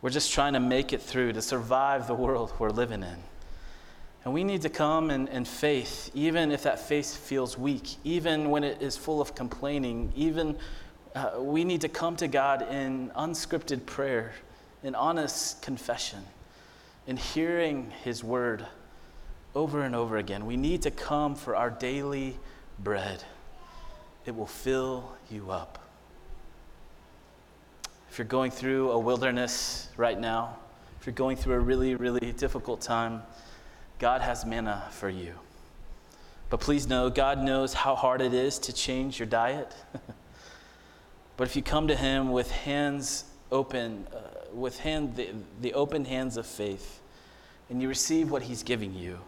We're 0.04 0.12
just 0.12 0.32
trying 0.32 0.54
to 0.54 0.60
make 0.60 0.94
it 0.94 1.02
through, 1.02 1.34
to 1.34 1.42
survive 1.42 2.06
the 2.06 2.14
world 2.14 2.54
we're 2.60 2.70
living 2.70 3.02
in. 3.02 3.18
And 4.26 4.32
we 4.32 4.44
need 4.44 4.62
to 4.62 4.70
come 4.70 5.10
in, 5.10 5.28
in 5.30 5.44
faith, 5.44 6.12
even 6.14 6.52
if 6.52 6.62
that 6.62 6.78
faith 6.78 7.18
feels 7.18 7.58
weak, 7.58 7.96
even 8.04 8.52
when 8.52 8.64
it 8.64 8.80
is 8.80 8.96
full 8.96 9.22
of 9.22 9.34
complaining, 9.34 10.14
even 10.16 10.56
uh, 11.16 11.32
we 11.40 11.64
need 11.64 11.82
to 11.82 11.90
come 11.90 12.16
to 12.18 12.28
God 12.28 12.62
in 12.72 13.10
unscripted 13.18 13.88
prayer, 13.88 14.34
in 14.84 14.94
honest 14.94 15.64
confession, 15.64 16.24
in 17.08 17.18
hearing 17.18 17.92
His 18.04 18.24
word 18.24 18.66
over 19.56 19.84
and 19.84 19.96
over 19.96 20.18
again. 20.18 20.46
We 20.46 20.58
need 20.58 20.82
to 20.84 20.92
come 20.92 21.36
for 21.36 21.56
our 21.56 21.70
daily 21.70 22.38
bread, 22.80 23.24
it 24.26 24.36
will 24.36 24.48
fill 24.48 25.12
you 25.30 25.52
up. 25.52 25.78
If 28.10 28.18
you're 28.18 28.26
going 28.26 28.52
through 28.52 28.92
a 28.92 29.00
wilderness 29.00 29.88
right 29.96 30.20
now, 30.20 30.58
if 31.00 31.06
you're 31.06 31.14
going 31.14 31.38
through 31.38 31.56
a 31.56 31.60
really, 31.60 31.96
really 31.96 32.34
difficult 32.34 32.82
time, 32.82 33.24
God 34.00 34.22
has 34.22 34.46
manna 34.46 34.84
for 34.92 35.10
you. 35.10 35.34
But 36.50 36.60
please 36.60 36.88
know, 36.88 37.10
God 37.10 37.40
knows 37.40 37.74
how 37.74 37.96
hard 37.96 38.20
it 38.20 38.34
is 38.34 38.60
to 38.60 38.74
change 38.74 39.18
your 39.18 39.28
diet. 39.28 39.74
but 41.38 41.48
if 41.48 41.56
you 41.56 41.62
come 41.62 41.88
to 41.88 41.96
Him 41.96 42.32
with 42.32 42.52
hands 42.52 43.24
open, 43.52 44.06
uh, 44.14 44.41
with 44.54 44.80
hand, 44.80 45.16
the, 45.16 45.30
the 45.62 45.74
open 45.74 46.06
hands 46.06 46.38
of 46.38 46.46
faith, 46.46 47.02
and 47.70 47.82
you 47.82 47.88
receive 47.88 48.32
what 48.32 48.44
He's 48.44 48.64
giving 48.64 48.94
you, 48.94 49.20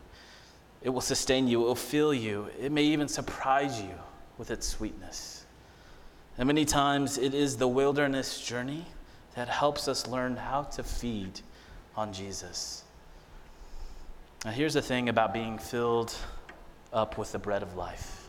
it 0.82 0.90
will 0.90 1.02
sustain 1.02 1.48
you, 1.48 1.62
it 1.62 1.66
will 1.66 1.76
fill 1.76 2.14
you, 2.14 2.48
it 2.60 2.72
may 2.72 2.84
even 2.84 3.08
surprise 3.08 3.82
you 3.82 3.94
with 4.38 4.52
its 4.52 4.68
sweetness. 4.68 5.46
And 6.38 6.48
many 6.48 6.66
times 6.66 7.18
it 7.18 7.34
is 7.34 7.58
the 7.58 7.68
wilderness 7.68 8.46
journey 8.46 8.86
that 9.36 9.48
helps 9.48 9.88
us 9.88 10.08
learn 10.08 10.36
how 10.36 10.64
to 10.64 10.84
feed 10.84 11.40
on 11.96 12.12
Jesus. 12.12 12.84
Now, 14.44 14.52
here's 14.52 14.74
the 14.74 14.82
thing 14.82 15.10
about 15.10 15.34
being 15.34 15.58
filled 15.58 16.14
up 16.92 17.18
with 17.18 17.32
the 17.32 17.40
bread 17.40 17.64
of 17.64 17.76
life 17.76 18.20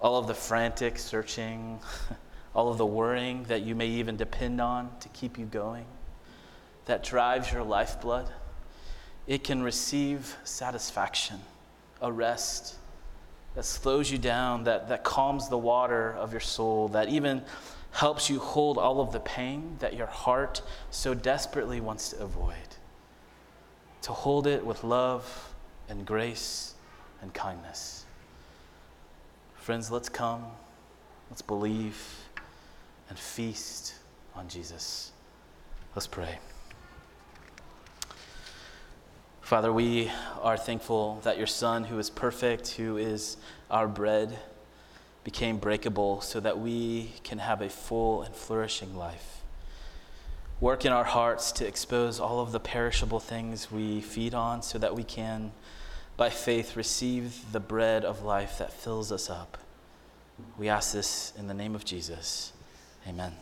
all 0.00 0.16
of 0.16 0.28
the 0.28 0.34
frantic 0.34 0.96
searching, 0.98 1.80
all 2.54 2.68
of 2.68 2.78
the 2.78 2.86
worrying 2.86 3.44
that 3.44 3.62
you 3.62 3.74
may 3.74 3.86
even 3.86 4.16
depend 4.16 4.60
on 4.60 4.90
to 5.00 5.08
keep 5.10 5.38
you 5.38 5.44
going, 5.44 5.86
that 6.86 7.02
drives 7.02 7.52
your 7.52 7.62
lifeblood, 7.62 8.28
it 9.26 9.44
can 9.44 9.62
receive 9.62 10.36
satisfaction, 10.44 11.40
a 12.00 12.10
rest 12.10 12.76
that 13.54 13.64
slows 13.64 14.10
you 14.10 14.18
down, 14.18 14.64
that, 14.64 14.88
that 14.88 15.04
calms 15.04 15.48
the 15.48 15.58
water 15.58 16.14
of 16.14 16.32
your 16.32 16.40
soul, 16.40 16.88
that 16.88 17.08
even 17.08 17.42
helps 17.90 18.30
you 18.30 18.38
hold 18.38 18.78
all 18.78 19.00
of 19.00 19.12
the 19.12 19.20
pain 19.20 19.76
that 19.80 19.94
your 19.94 20.06
heart 20.06 20.62
so 20.90 21.14
desperately 21.14 21.80
wants 21.80 22.10
to 22.10 22.22
avoid 22.22 22.54
to 24.08 24.12
hold 24.12 24.46
it 24.46 24.64
with 24.64 24.84
love 24.84 25.52
and 25.88 26.06
grace 26.06 26.74
and 27.20 27.32
kindness. 27.34 28.06
Friends, 29.56 29.90
let's 29.90 30.08
come, 30.08 30.44
let's 31.30 31.42
believe, 31.42 32.17
and 33.08 33.18
feast 33.18 33.94
on 34.34 34.48
Jesus. 34.48 35.12
Let's 35.94 36.06
pray. 36.06 36.38
Father, 39.40 39.72
we 39.72 40.10
are 40.42 40.58
thankful 40.58 41.20
that 41.24 41.38
your 41.38 41.46
Son, 41.46 41.84
who 41.84 41.98
is 41.98 42.10
perfect, 42.10 42.72
who 42.72 42.98
is 42.98 43.38
our 43.70 43.88
bread, 43.88 44.38
became 45.24 45.56
breakable 45.56 46.20
so 46.20 46.38
that 46.40 46.58
we 46.58 47.12
can 47.24 47.38
have 47.38 47.62
a 47.62 47.68
full 47.68 48.22
and 48.22 48.34
flourishing 48.34 48.94
life. 48.94 49.42
Work 50.60 50.84
in 50.84 50.92
our 50.92 51.04
hearts 51.04 51.52
to 51.52 51.66
expose 51.66 52.20
all 52.20 52.40
of 52.40 52.52
the 52.52 52.60
perishable 52.60 53.20
things 53.20 53.70
we 53.70 54.00
feed 54.00 54.34
on 54.34 54.62
so 54.62 54.76
that 54.78 54.94
we 54.94 55.04
can, 55.04 55.52
by 56.16 56.30
faith, 56.30 56.76
receive 56.76 57.52
the 57.52 57.60
bread 57.60 58.04
of 58.04 58.24
life 58.24 58.58
that 58.58 58.72
fills 58.72 59.12
us 59.12 59.30
up. 59.30 59.56
We 60.58 60.68
ask 60.68 60.92
this 60.92 61.32
in 61.38 61.46
the 61.46 61.54
name 61.54 61.74
of 61.74 61.84
Jesus. 61.84 62.52
Amen. 63.08 63.32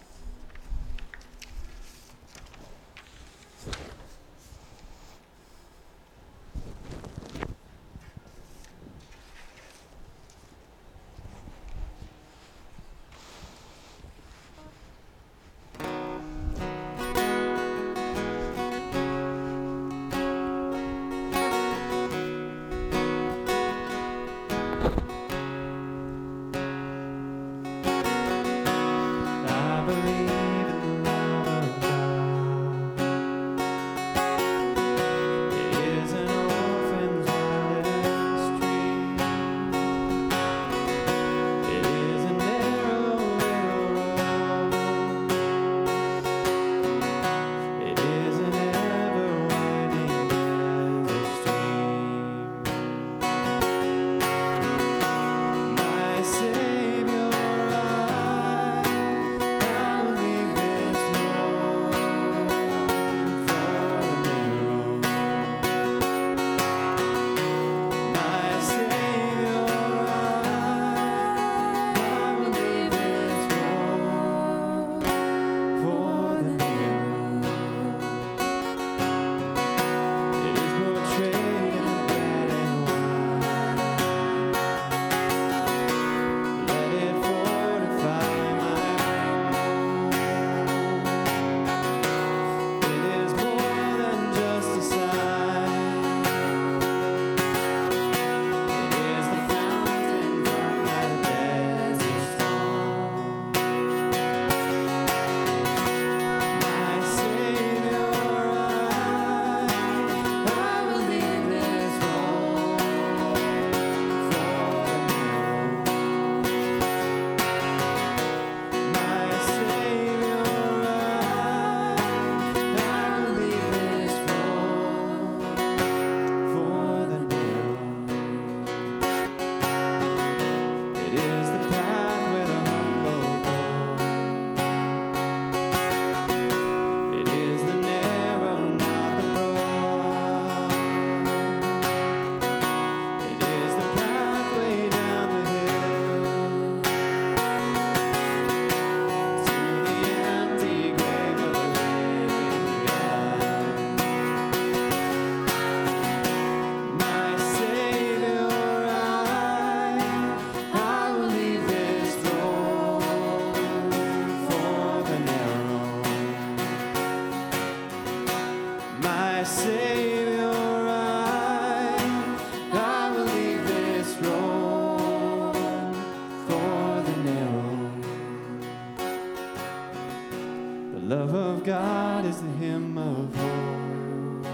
Love 181.09 181.35
of 181.35 181.63
God 181.63 182.25
is 182.25 182.41
the 182.41 182.49
hymn 182.59 182.99
of 182.99 183.33
hope. 183.37 184.47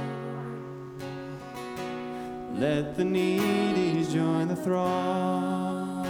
Let 2.54 2.94
the 2.94 3.04
needy 3.04 4.04
join 4.04 4.48
the 4.48 4.56
throng. 4.56 6.04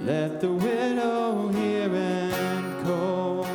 Let 0.00 0.40
the 0.40 0.50
widow 0.50 1.48
hear 1.48 1.94
and 1.94 2.86
call. 2.86 3.46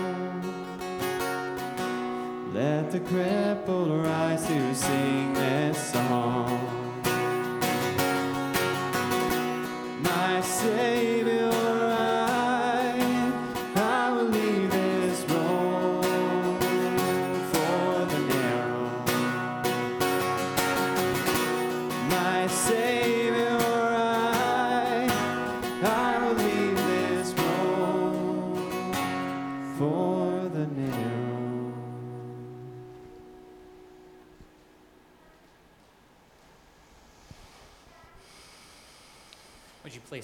Let 2.54 2.92
the 2.92 3.00
crippled 3.00 4.06
rise 4.06 4.46
to 4.46 4.76
sing 4.76 5.34
this 5.34 5.92
song. 5.92 6.49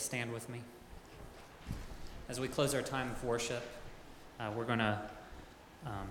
Stand 0.06 0.32
with 0.32 0.48
me? 0.50 0.62
As 2.30 2.40
we 2.40 2.48
close 2.48 2.76
our 2.76 2.84
time 2.84 3.10
of 3.10 3.24
worship, 3.24 3.64
uh, 4.40 4.52
we're 4.56 4.66
going 4.66 4.80
to 4.80 5.00
um, 5.86 6.08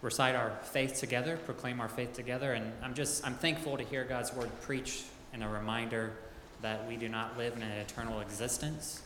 recite 0.00 0.34
our 0.34 0.50
faith 0.62 0.98
together, 0.98 1.36
proclaim 1.36 1.80
our 1.80 1.88
faith 1.88 2.12
together, 2.12 2.52
and 2.52 2.72
I'm 2.82 2.94
just 2.94 3.24
I'm 3.24 3.34
thankful 3.34 3.76
to 3.76 3.84
hear 3.84 4.04
God's 4.04 4.32
word 4.34 4.50
preached 4.62 5.04
and 5.32 5.44
a 5.44 5.48
reminder 5.48 6.12
that 6.60 6.86
we 6.88 6.96
do 6.96 7.08
not 7.08 7.38
live 7.38 7.56
in 7.56 7.62
an 7.62 7.70
eternal 7.70 8.20
existence, 8.20 9.02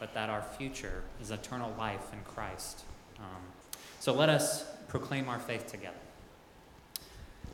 but 0.00 0.14
that 0.14 0.28
our 0.28 0.42
future 0.58 1.02
is 1.20 1.30
eternal 1.30 1.72
life 1.78 2.12
in 2.12 2.18
Christ. 2.24 2.82
Um, 3.18 3.42
so 4.00 4.12
let 4.12 4.28
us 4.28 4.64
proclaim 4.88 5.28
our 5.28 5.38
faith 5.38 5.68
together. 5.68 5.96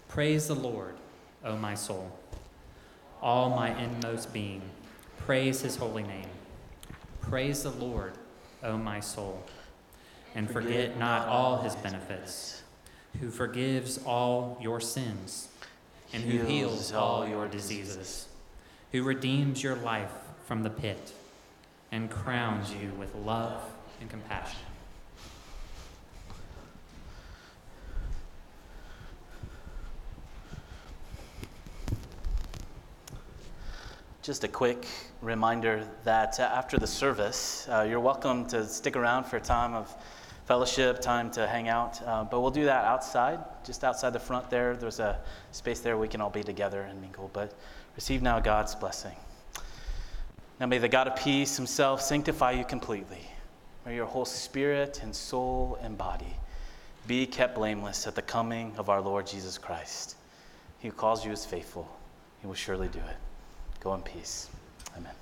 Praise 0.08 0.48
the 0.48 0.54
Lord, 0.54 0.94
O 1.44 1.56
my 1.56 1.74
soul, 1.74 2.10
all 3.20 3.50
my 3.50 3.78
inmost 3.78 4.32
being. 4.32 4.62
Praise 5.18 5.60
his 5.60 5.76
holy 5.76 6.02
name. 6.02 6.28
Praise 7.20 7.62
the 7.62 7.70
Lord, 7.70 8.12
O 8.62 8.78
my 8.78 9.00
soul, 9.00 9.44
and 10.34 10.50
forget 10.50 10.98
not 10.98 11.28
all 11.28 11.60
his 11.62 11.76
benefits, 11.76 12.62
who 13.20 13.30
forgives 13.30 13.98
all 14.06 14.58
your 14.60 14.80
sins, 14.80 15.48
and 16.12 16.22
who 16.22 16.38
heals 16.46 16.92
all 16.92 17.28
your 17.28 17.46
diseases, 17.48 18.28
who 18.92 19.02
redeems 19.02 19.62
your 19.62 19.76
life 19.76 20.12
from 20.46 20.62
the 20.62 20.70
pit, 20.70 21.12
and 21.92 22.10
crowns 22.10 22.72
you 22.72 22.92
with 22.98 23.14
love 23.14 23.62
and 24.00 24.08
compassion. 24.08 24.67
Just 34.28 34.44
a 34.44 34.48
quick 34.48 34.86
reminder 35.22 35.88
that 36.04 36.38
uh, 36.38 36.42
after 36.42 36.76
the 36.76 36.86
service, 36.86 37.66
uh, 37.70 37.86
you're 37.88 37.98
welcome 37.98 38.44
to 38.48 38.66
stick 38.66 38.94
around 38.94 39.24
for 39.24 39.38
a 39.38 39.40
time 39.40 39.72
of 39.72 39.96
fellowship, 40.44 41.00
time 41.00 41.30
to 41.30 41.46
hang 41.46 41.68
out. 41.68 42.02
Uh, 42.02 42.24
but 42.24 42.42
we'll 42.42 42.50
do 42.50 42.66
that 42.66 42.84
outside, 42.84 43.38
just 43.64 43.84
outside 43.84 44.12
the 44.12 44.20
front 44.20 44.50
there. 44.50 44.76
There's 44.76 45.00
a 45.00 45.18
space 45.52 45.80
there 45.80 45.96
we 45.96 46.08
can 46.08 46.20
all 46.20 46.28
be 46.28 46.42
together 46.42 46.82
and 46.82 47.00
mingle. 47.00 47.30
But 47.32 47.54
receive 47.96 48.20
now 48.20 48.38
God's 48.38 48.74
blessing. 48.74 49.16
Now 50.60 50.66
may 50.66 50.76
the 50.76 50.90
God 50.90 51.08
of 51.08 51.16
peace 51.16 51.56
himself 51.56 52.02
sanctify 52.02 52.50
you 52.50 52.66
completely. 52.66 53.26
May 53.86 53.94
your 53.94 54.04
whole 54.04 54.26
spirit 54.26 55.00
and 55.02 55.16
soul 55.16 55.78
and 55.80 55.96
body 55.96 56.36
be 57.06 57.24
kept 57.24 57.54
blameless 57.54 58.06
at 58.06 58.14
the 58.14 58.20
coming 58.20 58.74
of 58.76 58.90
our 58.90 59.00
Lord 59.00 59.26
Jesus 59.26 59.56
Christ. 59.56 60.16
He 60.80 60.88
who 60.88 60.92
calls 60.92 61.24
you 61.24 61.32
is 61.32 61.46
faithful. 61.46 61.88
He 62.42 62.46
will 62.46 62.52
surely 62.52 62.88
do 62.88 62.98
it. 62.98 63.16
Go 63.80 63.94
in 63.94 64.02
peace. 64.02 64.48
Amen. 64.96 65.14